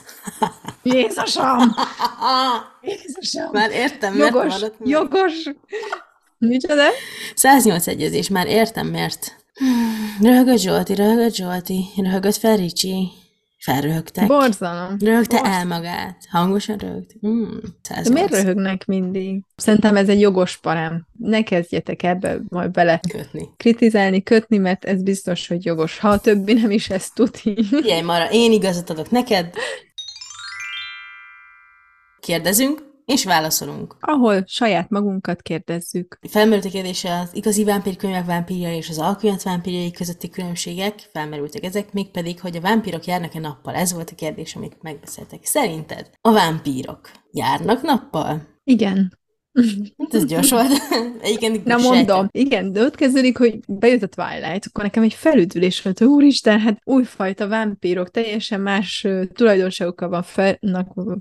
[0.82, 1.58] Jézusom!
[2.82, 3.50] Jézusom!
[3.52, 4.88] Már értem, miért Jogos, maradt meg.
[4.88, 5.32] jogos!
[6.38, 6.84] Micsoda?
[7.34, 9.36] 108 egyezés, már értem, miért.
[10.20, 13.08] Röhögött Zsolti, röhögött Zsolti, röhögött Fericsi,
[13.66, 14.26] felröhögtek.
[14.26, 14.96] Borzalom.
[15.00, 16.16] Röhögte Borz- el magát.
[16.30, 17.14] Hangosan röhögt.
[17.26, 18.06] Mm, 108.
[18.08, 19.42] De miért röhögnek mindig?
[19.56, 21.06] Szerintem ez egy jogos parám.
[21.18, 23.48] Ne kezdjetek ebbe majd bele Kötni.
[23.56, 25.98] kritizálni, kötni, mert ez biztos, hogy jogos.
[25.98, 27.64] Ha a többi nem is ezt tudni.
[27.64, 29.54] Figyelj, Mara, én igazat adok neked.
[32.20, 33.96] Kérdezünk, és válaszolunk.
[34.00, 36.18] Ahol saját magunkat kérdezzük.
[36.28, 41.92] Felmerült a kérdése az igazi vámpírkönyvek vámpírjai és az alkonyat vámpírjai közötti különbségek, felmerültek ezek,
[41.92, 43.74] mégpedig, hogy a vámpírok járnak-e nappal?
[43.74, 45.44] Ez volt a kérdés, amit megbeszéltek.
[45.44, 48.42] Szerinted a vámpírok járnak nappal?
[48.64, 49.18] Igen.
[49.98, 50.70] Hát ez gyors volt.
[51.22, 55.82] Egyébként Na mondom, igen, de ott kezdődik, hogy bejött a Twilight, akkor nekem egy felüdülés
[55.82, 60.58] volt, úristen, hát újfajta vámpírok, teljesen más tulajdonságokkal van fel,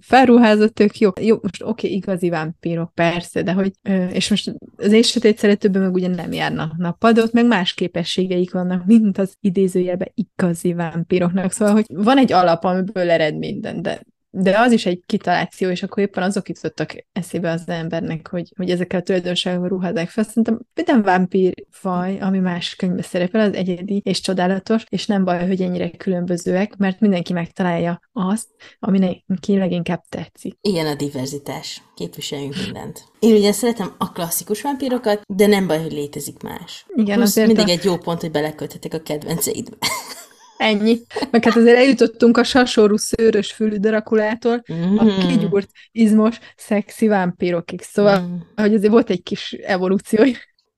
[0.01, 1.09] felruházott, tök jó.
[1.21, 3.71] Jó, most oké, okay, igazi vámpírok, persze, de hogy,
[4.11, 7.73] és most az én sötét szeretőben meg ugye nem járnak nappal, de ott meg más
[7.73, 11.51] képességeik vannak, mint az idézőjelben igazi vámpíroknak.
[11.51, 14.01] Szóval, hogy van egy alap, amiből ered minden, de
[14.37, 18.69] de az is egy kitaláció, és akkor éppen azok jutottak eszébe az embernek, hogy, hogy
[18.69, 20.23] ezekkel a tulajdonságokkal ruházzák fel.
[20.23, 25.47] Szerintem minden vámpír faj, ami más könyvben szerepel, az egyedi és csodálatos, és nem baj,
[25.47, 28.47] hogy ennyire különbözőek, mert mindenki megtalálja azt,
[28.79, 30.57] ami neki leginkább tetszik.
[30.61, 31.81] Ilyen a diverzitás.
[31.95, 33.03] Képviseljünk mindent.
[33.19, 36.85] Én ugye szeretem a klasszikus vámpírokat, de nem baj, hogy létezik más.
[36.95, 39.77] Igen, Plusz azért mindig a- egy jó pont, hogy beleköthetek a kedvenceidbe.
[40.57, 40.99] Ennyi.
[41.31, 44.63] Meg hát azért eljutottunk a sasorú szőrös fülű Drakulától
[44.97, 45.27] a Mhm.
[45.27, 47.81] kigyúrt, izmos, szexi vámpírokig.
[47.81, 48.35] Szóval, Mm.
[48.55, 50.25] hogy azért volt egy kis evolúció.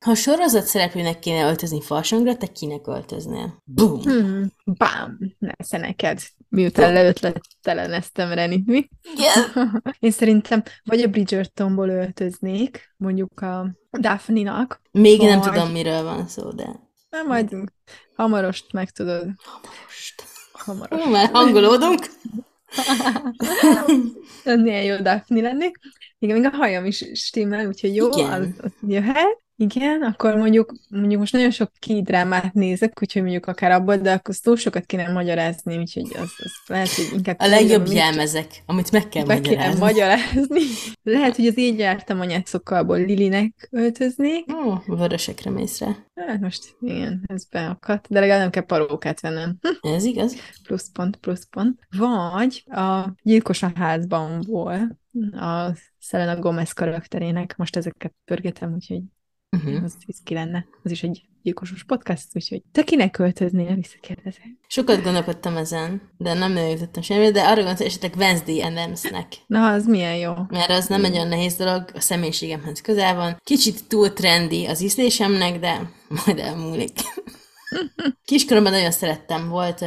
[0.06, 3.62] Ha sorozat szereplőnek kéne öltözni falsangra, te kinek öltöznél?
[3.64, 4.02] Boom!
[4.02, 6.20] Hmm, bám, nesze neked.
[6.50, 8.88] Miután leötletteleneztem Renit, mi?
[9.16, 9.44] Igen.
[10.00, 16.28] Én szerintem vagy a Bridgertonból öltöznék, mondjuk a Daphne-nak, Még nem Vagy- tudom, miről van
[16.28, 16.66] szó, de
[17.18, 17.72] nem majd
[18.16, 19.26] hamarost megtudod.
[19.26, 20.24] most.
[20.52, 21.04] Hamarost.
[21.04, 22.06] Hú, már hangolódunk.
[24.64, 25.78] Milyen jó Daphne lennék.
[26.20, 28.32] Igen, még a hajam is stimmel, úgyhogy jó, Igen.
[28.32, 29.46] az, az jöhet.
[29.60, 34.36] Igen, akkor mondjuk, mondjuk most nagyon sok kidrámát nézek, úgyhogy mondjuk akár abból, de akkor
[34.36, 37.40] túl sokat kéne magyarázni, úgyhogy az, az lehet, hogy inkább...
[37.40, 39.80] A legjobb mit- jelmezek, amit meg kell Be kéne magyarázni.
[39.80, 40.62] magyarázni.
[41.04, 44.46] Lehet, hogy az így jártam anyátszokalból Lilinek öltöznék.
[44.54, 45.96] Ó, vörösekre mész rá.
[46.28, 49.58] Hát most igen, ez beakadt, de legalább nem kell parókát vennem.
[49.62, 50.36] Hm, Ez igaz?
[50.64, 51.80] Pluszpont, pluszpont.
[51.98, 54.98] Vagy a Gyilkos a házbanból
[55.32, 59.02] a Selena Gomez karakterének, most ezeket pörgetem, úgyhogy
[59.66, 59.84] Uh-huh.
[59.84, 60.66] Az ki lenne.
[60.84, 64.48] Az is egy gyilkosos podcast, úgyhogy te kinek költöznél, visszakérdezek.
[64.68, 69.28] Sokat gondolkodtam ezen, de nem jutottam semmire, de arra gondoltam, esetleg Wednesday Adamsnek.
[69.48, 70.34] Na, az milyen jó.
[70.50, 73.38] Mert az nem egy olyan nehéz dolog, a személyiségemhez közel van.
[73.44, 75.92] Kicsit túl trendi az ízlésemnek, de
[76.26, 77.00] majd elmúlik.
[78.26, 79.86] Kiskoromban nagyon szerettem, volt,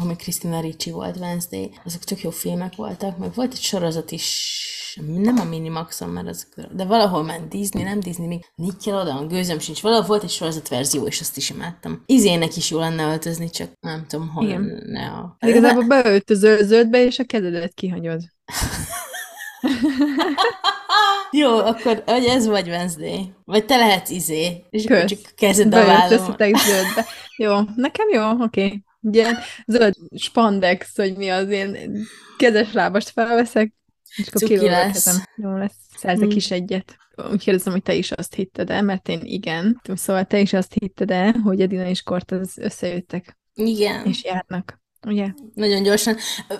[0.00, 4.64] ami Christina Ricci volt, Wednesday, azok tök jó filmek voltak, meg volt egy sorozat is,
[5.06, 9.82] nem a Minimaxon, mert az, de valahol ment Disney, nem Disney, még Nickelodeon, gőzöm sincs,
[9.82, 12.02] valahol volt egy sorozat verzió, és azt is imádtam.
[12.06, 14.62] Izének is jó lenne öltözni, csak nem tudom, hol Igen.
[14.62, 15.36] lenne a...
[15.38, 18.20] Hát Igazából beöltözöl zöldbe, és a kezedet kihagyod.
[21.36, 23.32] Jó, akkor hogy ez vagy Wednesday.
[23.44, 25.04] Vagy te lehetsz izé, és Kösz.
[25.04, 25.84] csak kezed a.
[25.84, 27.06] Beöltöztetek zöldbe.
[27.36, 28.64] Jó, nekem jó, oké.
[28.64, 28.84] Okay.
[29.00, 29.32] Ugye
[29.66, 31.98] zöld spandex, hogy mi az én
[32.36, 33.74] kezes lábast felveszek,
[34.16, 35.14] és akkor kezem.
[35.36, 35.76] Jó lesz.
[35.96, 36.36] Szerzek Hmm.
[36.36, 36.96] is egyet.
[37.30, 39.80] Úgy kérdezem, hogy te is azt hitted el, mert én igen.
[39.94, 44.06] Szóval te is azt hitted el, hogy Edina és Cortez összejöttek, Igen.
[44.06, 44.80] és járnak.
[45.06, 45.26] Ugye?
[45.54, 46.16] Nagyon gyorsan.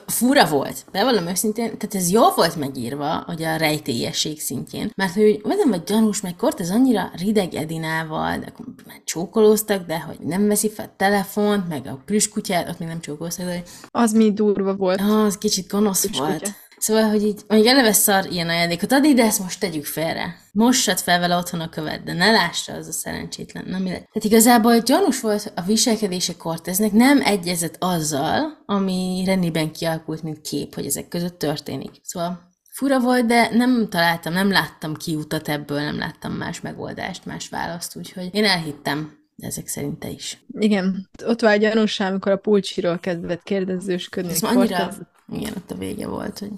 [0.06, 4.90] Fura volt, bevallom őszintén, tehát ez jól volt megírva, hogy a rejtélyesség szintjén.
[4.96, 9.98] Mert hogy olyan vagy gyanús, meg Cortez annyira rideg Edinával, de akkor már csókolóztak, de
[10.00, 14.12] hogy nem veszi fel a telefont, meg a plüskutyát, ott még nem csókolóztak, de Az
[14.12, 15.00] mi durva volt.
[15.00, 16.28] az kicsit gonosz Plüskutya.
[16.28, 16.52] volt.
[16.78, 20.36] Szóval, hogy így, mondjuk eleve szar ilyen ajándékot adni, de ezt most tegyük félre.
[20.52, 23.64] Mossad fel vele otthon a követ, de ne lássa az a szerencsétlen.
[23.66, 24.08] Na, mi lett?
[24.12, 30.74] Tehát igazából gyanús volt a viselkedése Corteznek, nem egyezett azzal, ami Renniben kialakult, mint kép,
[30.74, 31.90] hogy ezek között történik.
[32.02, 37.48] Szóval fura volt, de nem találtam, nem láttam kiutat ebből, nem láttam más megoldást, más
[37.48, 39.24] választ, úgyhogy én elhittem.
[39.36, 40.44] Ezek szerint te is.
[40.58, 44.30] Igen, ott var gyanúsá, amikor a pulcsiról kezdett kérdezősködni.
[44.30, 44.92] Ez annyira,
[45.32, 46.50] igen, ott a vége volt, hogy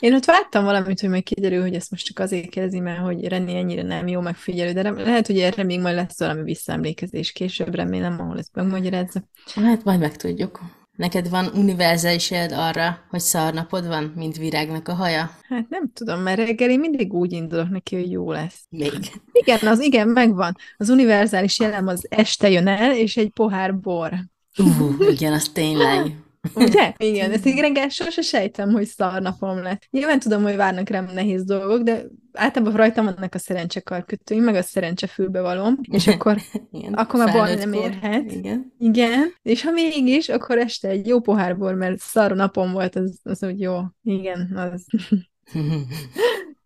[0.00, 3.24] Én ott vártam valamit, hogy majd kiderül, hogy ezt most csak azért kérdezi, mert hogy
[3.24, 7.74] Renni ennyire nem jó megfigyelő, de lehet, hogy erre még majd lesz valami visszaemlékezés később,
[7.74, 9.22] remélem, ahol ezt megmagyarázza.
[9.54, 10.60] Hát majd megtudjuk.
[10.96, 15.30] Neked van univerzális arra, hogy szarnapod van, mint virágnak a haja?
[15.48, 18.64] Hát nem tudom, mert reggel én mindig úgy indulok neki, hogy jó lesz.
[18.68, 18.92] Még.
[19.32, 20.56] Igen, az igen, megvan.
[20.76, 24.12] Az univerzális jelem az este jön el, és egy pohár bor.
[24.58, 26.14] Uh, igen, az tényleg.
[26.54, 26.92] Ugye?
[27.10, 29.86] Igen, ezt reggel sose sejtem, hogy szarnapom lett.
[29.90, 34.62] Nyilván tudom, hogy várnak rám nehéz dolgok, de általában rajtam vannak a szerencsekarkötőim, meg a
[34.62, 36.36] szerencsefülbevalom, és akkor
[36.72, 38.32] Igen, Akkor már felnőtt nem érhet.
[38.32, 38.72] Igen.
[38.78, 43.20] Igen, és ha mégis, akkor este egy jó pohár bor, mert szar napom volt, az,
[43.22, 43.78] az úgy jó.
[44.02, 44.86] Igen, az.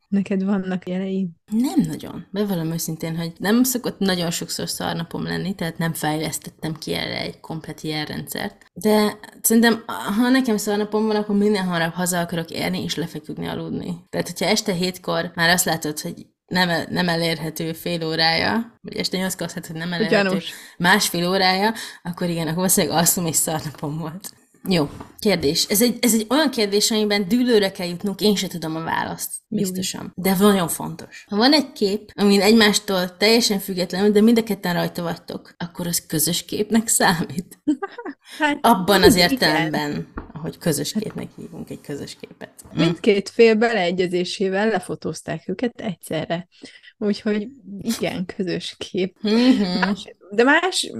[0.09, 1.29] Neked vannak jelei.
[1.53, 2.27] Nem nagyon.
[2.31, 7.41] Bevallom őszintén, hogy nem szokott nagyon sokszor szarnapom lenni, tehát nem fejlesztettem ki erre egy
[7.41, 8.67] komplet jelrendszert.
[8.73, 14.05] De szerintem, ha nekem szarnapom van, akkor minden hamarabb haza akarok érni, és lefeküdni aludni.
[14.09, 19.17] Tehát, hogyha este hétkor már azt látod, hogy nem, nem elérhető fél órája, vagy este
[19.17, 20.53] nyolckor azt hogy nem elérhető Gyanús.
[20.79, 24.31] másfél órája, akkor igen, akkor valószínűleg alszom, és szarnapom volt.
[24.69, 25.67] Jó, kérdés.
[25.69, 29.31] Ez egy, ez egy olyan kérdés, amiben dűlőre kell jutnunk, én se tudom a választ,
[29.49, 30.13] biztosan.
[30.17, 31.25] De nagyon fontos.
[31.29, 35.87] Ha van egy kép, amin egymástól teljesen függetlenül, de mind a ketten rajta vagytok, akkor
[35.87, 37.59] az közös képnek számít.
[38.39, 39.31] Hát, Abban az igen.
[39.31, 42.51] értelemben, ahogy közös képnek hívunk egy közös képet.
[42.73, 42.81] Hm.
[42.81, 46.49] Mindkét fél beleegyezésével lefotózták őket egyszerre.
[46.99, 47.49] Úgyhogy
[47.81, 49.17] igen, közös kép.
[49.21, 49.79] Mhm.
[49.81, 50.91] Más, de más,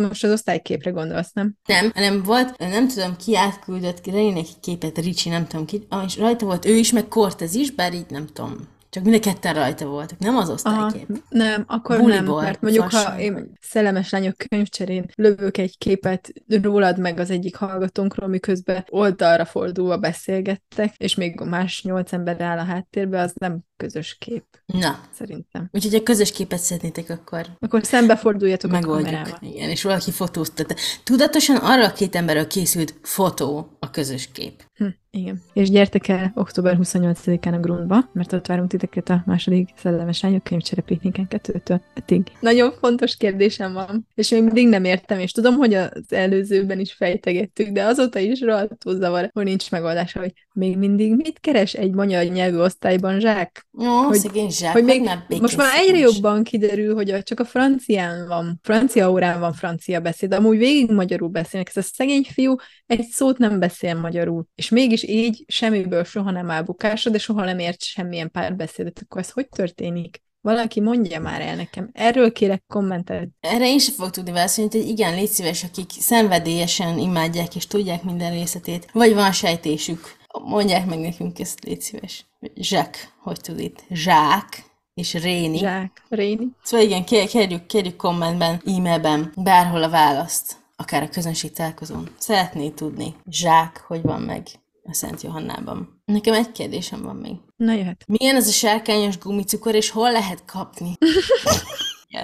[0.00, 1.54] most az osztályképre gondolsz, nem?
[1.66, 6.04] Nem, hanem volt, nem tudom, ki átküldött ki egy képet, Ricsi, nem tudom ki, ah,
[6.04, 8.74] és rajta volt ő is, meg Cortez is, bár így nem tudom.
[8.96, 11.22] Csak mind a ketten rajta voltak, nem az Aha, osztálykép.
[11.28, 13.22] nem, akkor Buliból, nem, mert mondjuk, ha fasság vagy.
[13.22, 16.32] én szellemes lányok könyvcserén lövök egy képet
[16.62, 22.58] rólad meg az egyik hallgatónkról, miközben oldalra fordulva beszélgettek, és még más nyolc ember áll
[22.58, 25.68] a háttérbe, az nem közös kép, Na, szerintem.
[25.72, 29.08] úgyhogy ha közös képet szeretnétek, akkor Akkor szembeforduljatok a megoldjuk.
[29.10, 29.38] kamerával.
[29.42, 30.74] Igen, és valaki fotóztatta.
[31.04, 34.64] Tudatosan arra a két emberről készült fotó a közös kép.
[34.76, 35.42] Hm, igen.
[35.52, 40.42] És gyertek el október 28-án a Grundba, mert ott várunk titeket a második szellemes lányok
[40.42, 42.26] könyvcsere pikniken 2-től 5-ig.
[42.40, 46.92] Nagyon fontos kérdésem van, és még mindig nem értem, és tudom, hogy az előzőben is
[46.92, 51.92] fejtegettük, de azóta is rohadtul zavar, hogy nincs megoldása, hogy még mindig mit keres egy
[51.92, 53.66] magyar nyelvű osztályban zsák?
[53.78, 57.22] Ó, Hogy- szegény zsák, hogy még már békén most már egyre jobban kiderül, hogy a,
[57.22, 61.68] csak a francián van, francia órán van francia beszéd, de amúgy végig magyarul beszélnek.
[61.74, 62.54] Ez a szegény fiú
[62.86, 67.44] egy szót nem beszél magyarul, és mégis így semmiből soha nem áll bukásra, de soha
[67.44, 69.00] nem ért semmilyen párbeszédet.
[69.02, 70.24] Akkor ez hogy történik?
[70.40, 71.90] Valaki mondja már el nekem.
[71.92, 73.28] Erről kérek kommentet.
[73.40, 78.02] Erre én sem fogok tudni válaszolni, hogy igen, légy szíves, akik szenvedélyesen imádják és tudják
[78.02, 82.26] minden részletét, vagy van sejtésük, mondják meg nekünk ezt, légy szíves.
[82.54, 83.84] Zsák, hogy tud itt?
[83.90, 84.64] Zsák.
[84.94, 85.58] és Réni.
[85.58, 86.48] Zsák, Réni.
[86.62, 92.08] Szóval igen, kér- kérjük, kérjük kommentben, e-mailben, bárhol a választ, akár a közönség találkozón.
[92.18, 94.46] Szeretnéd tudni, Zsák, hogy van meg
[94.82, 96.02] a Szent Johannában.
[96.04, 97.36] Nekem egy kérdésem van még.
[97.56, 98.04] Na jöhet.
[98.06, 100.92] Milyen ez a sárkányos gumicukor, és hol lehet kapni?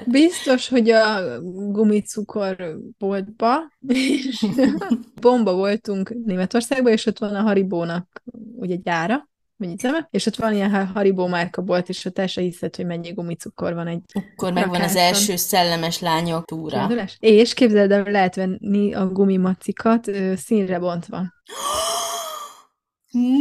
[0.07, 1.40] Biztos, hogy a
[1.70, 4.46] gumicukor boltba, és
[5.20, 8.22] bomba voltunk Németországban, és ott van a Haribónak
[8.57, 9.28] ugye gyára,
[9.62, 13.12] vagy üzeme, és ott van ilyen Haribó márka bolt, és el se hiszed, hogy mennyi
[13.12, 15.02] gumicukor van egy Akkor megvan az rakáson.
[15.02, 16.78] első szellemes lányok túra.
[16.78, 17.16] Képzelés?
[17.20, 21.22] És képzeld el, lehet venni a gumimacikat ö, színre bontva.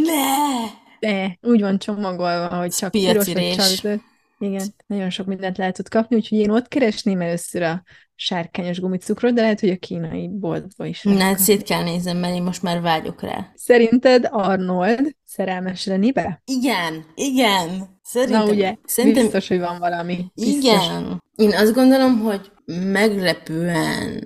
[0.06, 0.66] Ne!
[1.00, 4.02] De úgy van csomagolva, hogy csak piros vagy csak.
[4.40, 7.84] Igen, nagyon sok mindent lehet ott kapni, úgyhogy én ott keresném először a
[8.16, 11.04] sárkányos gumicukrot, de lehet, hogy a kínai boltba is.
[11.04, 13.52] Na, hát szét kell nézem, mert én most már vágyok rá.
[13.56, 16.42] Szerinted Arnold szerelmes Renibe?
[16.46, 18.00] Igen, igen.
[18.04, 20.26] Szerintem, Na ugye, szerintem biztos, hogy van valami.
[20.34, 20.56] Biztos.
[20.56, 21.24] Igen.
[21.36, 22.52] Én azt gondolom, hogy
[22.92, 24.24] meglepően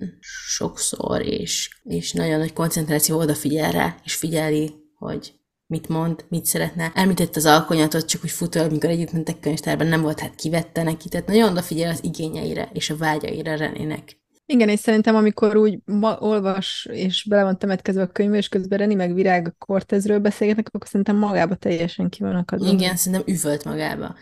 [0.48, 5.34] sokszor és, és nagyon nagy koncentráció odafigyel rá, és figyeli, hogy
[5.68, 6.92] mit mond, mit szeretne.
[6.96, 11.10] Említett az alkonyatot, csak úgy futó, amikor együtt mentek könyvtárban, nem volt, hát kivette neki,
[11.10, 14.18] tehát nagyon odafigyel az igényeire és a vágyaira Renének.
[14.48, 18.78] Igen, és szerintem amikor úgy ma olvas, és bele van temetkezve a könyvbe, és közben
[18.78, 22.68] Reni meg Virág Cortezről beszélgetnek, akkor szerintem magába teljesen ki van akadva.
[22.72, 24.16] Igen, szerintem üvölt magába.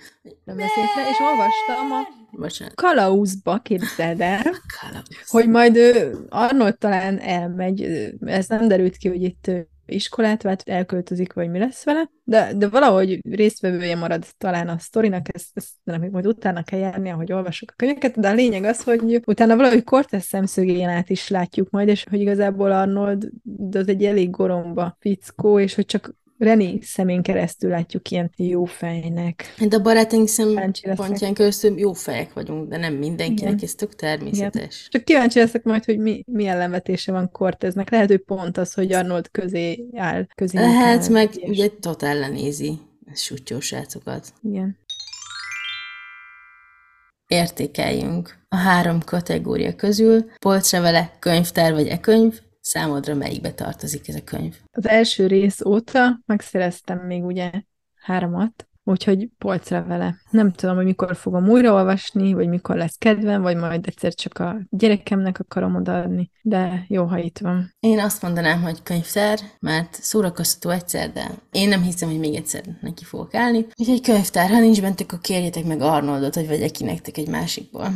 [0.43, 2.75] Nem beszélt rá, és olvastam a Bocsánat.
[2.75, 4.41] Kalauzba, képzeld el,
[4.81, 5.29] Kalauz.
[5.29, 7.81] hogy majd ő, Arnold talán elmegy,
[8.25, 9.51] ez nem derült ki, hogy itt
[9.85, 15.35] iskolát vált, elköltözik, vagy mi lesz vele, de, de valahogy résztvevője marad talán a sztorinak,
[15.35, 18.63] ezt, ezt nem, még majd utána kell járni, ahogy olvasok a könyveket, de a lényeg
[18.63, 23.29] az, hogy utána valahogy Cortez szemszögén át is látjuk majd, és hogy igazából Arnold
[23.71, 29.53] az egy elég goromba fickó, és hogy csak Reni szemén keresztül látjuk ilyen jó fejnek.
[29.57, 33.63] Hát a barátaink szempontján közül jó fejek vagyunk, de nem mindenkinek, Igen.
[33.63, 34.87] ez tök természetes.
[34.89, 37.89] Csak kíváncsi leszek majd, hogy mi, mi ellenvetése van Corteznek.
[37.89, 40.25] Lehet, hogy pont az, hogy Arnold közé áll.
[40.35, 42.79] Közé Lehet, áll, meg és- ugye totál lenézi
[43.11, 44.33] ez sutyós srácokat.
[44.43, 44.77] Igen.
[47.27, 48.41] Értékeljünk.
[48.49, 54.55] A három kategória közül polcra vele, könyvtár vagy e-könyv, számodra melyikbe tartozik ez a könyv?
[54.71, 57.51] Az első rész óta megszereztem még ugye
[57.95, 60.15] háromat, úgyhogy polcra vele.
[60.29, 64.57] Nem tudom, hogy mikor fogom újraolvasni, vagy mikor lesz kedvem, vagy majd egyszer csak a
[64.69, 67.75] gyerekemnek akarom odaadni, de jó, ha itt van.
[67.79, 72.63] Én azt mondanám, hogy könyvtár, mert szórakoztató egyszer, de én nem hiszem, hogy még egyszer
[72.81, 73.65] neki fogok állni.
[73.75, 77.87] Úgyhogy könyvtár, ha nincs bent, akkor kérjétek meg Arnoldot, hogy vegye ki nektek egy másikból.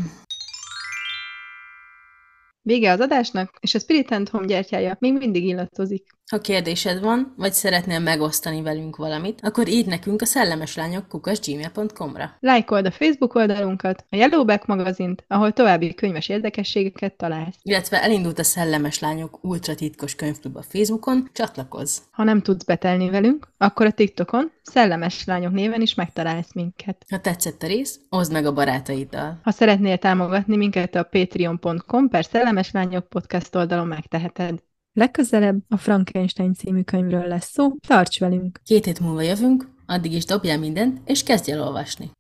[2.68, 6.17] Vége az adásnak, és a Spirit and Home gyertyája még mindig illatozik.
[6.32, 12.38] Ha kérdésed van, vagy szeretnél megosztani velünk valamit, akkor írd nekünk a szellemeslányok kukasgmail.com-ra.
[12.40, 17.56] Lájkold a Facebook oldalunkat, a Yellowback magazint, ahol további könyves érdekességeket találsz.
[17.62, 21.98] Illetve elindult a Szellemes Lányok ultra titkos könyvklub a Facebookon, csatlakozz!
[22.12, 27.06] Ha nem tudsz betelni velünk, akkor a TikTokon Szellemes Lányok néven is megtalálsz minket.
[27.10, 29.40] Ha tetszett a rész, oszd meg a barátaiddal.
[29.44, 34.66] Ha szeretnél támogatni minket a patreon.com per Szellemes Lányok podcast oldalon megteheted.
[34.98, 38.60] Legközelebb a Frankenstein című könyvről lesz szó, tarts velünk!
[38.64, 42.12] Két hét múlva jövünk, addig is dobjál mindent, és kezdj el olvasni!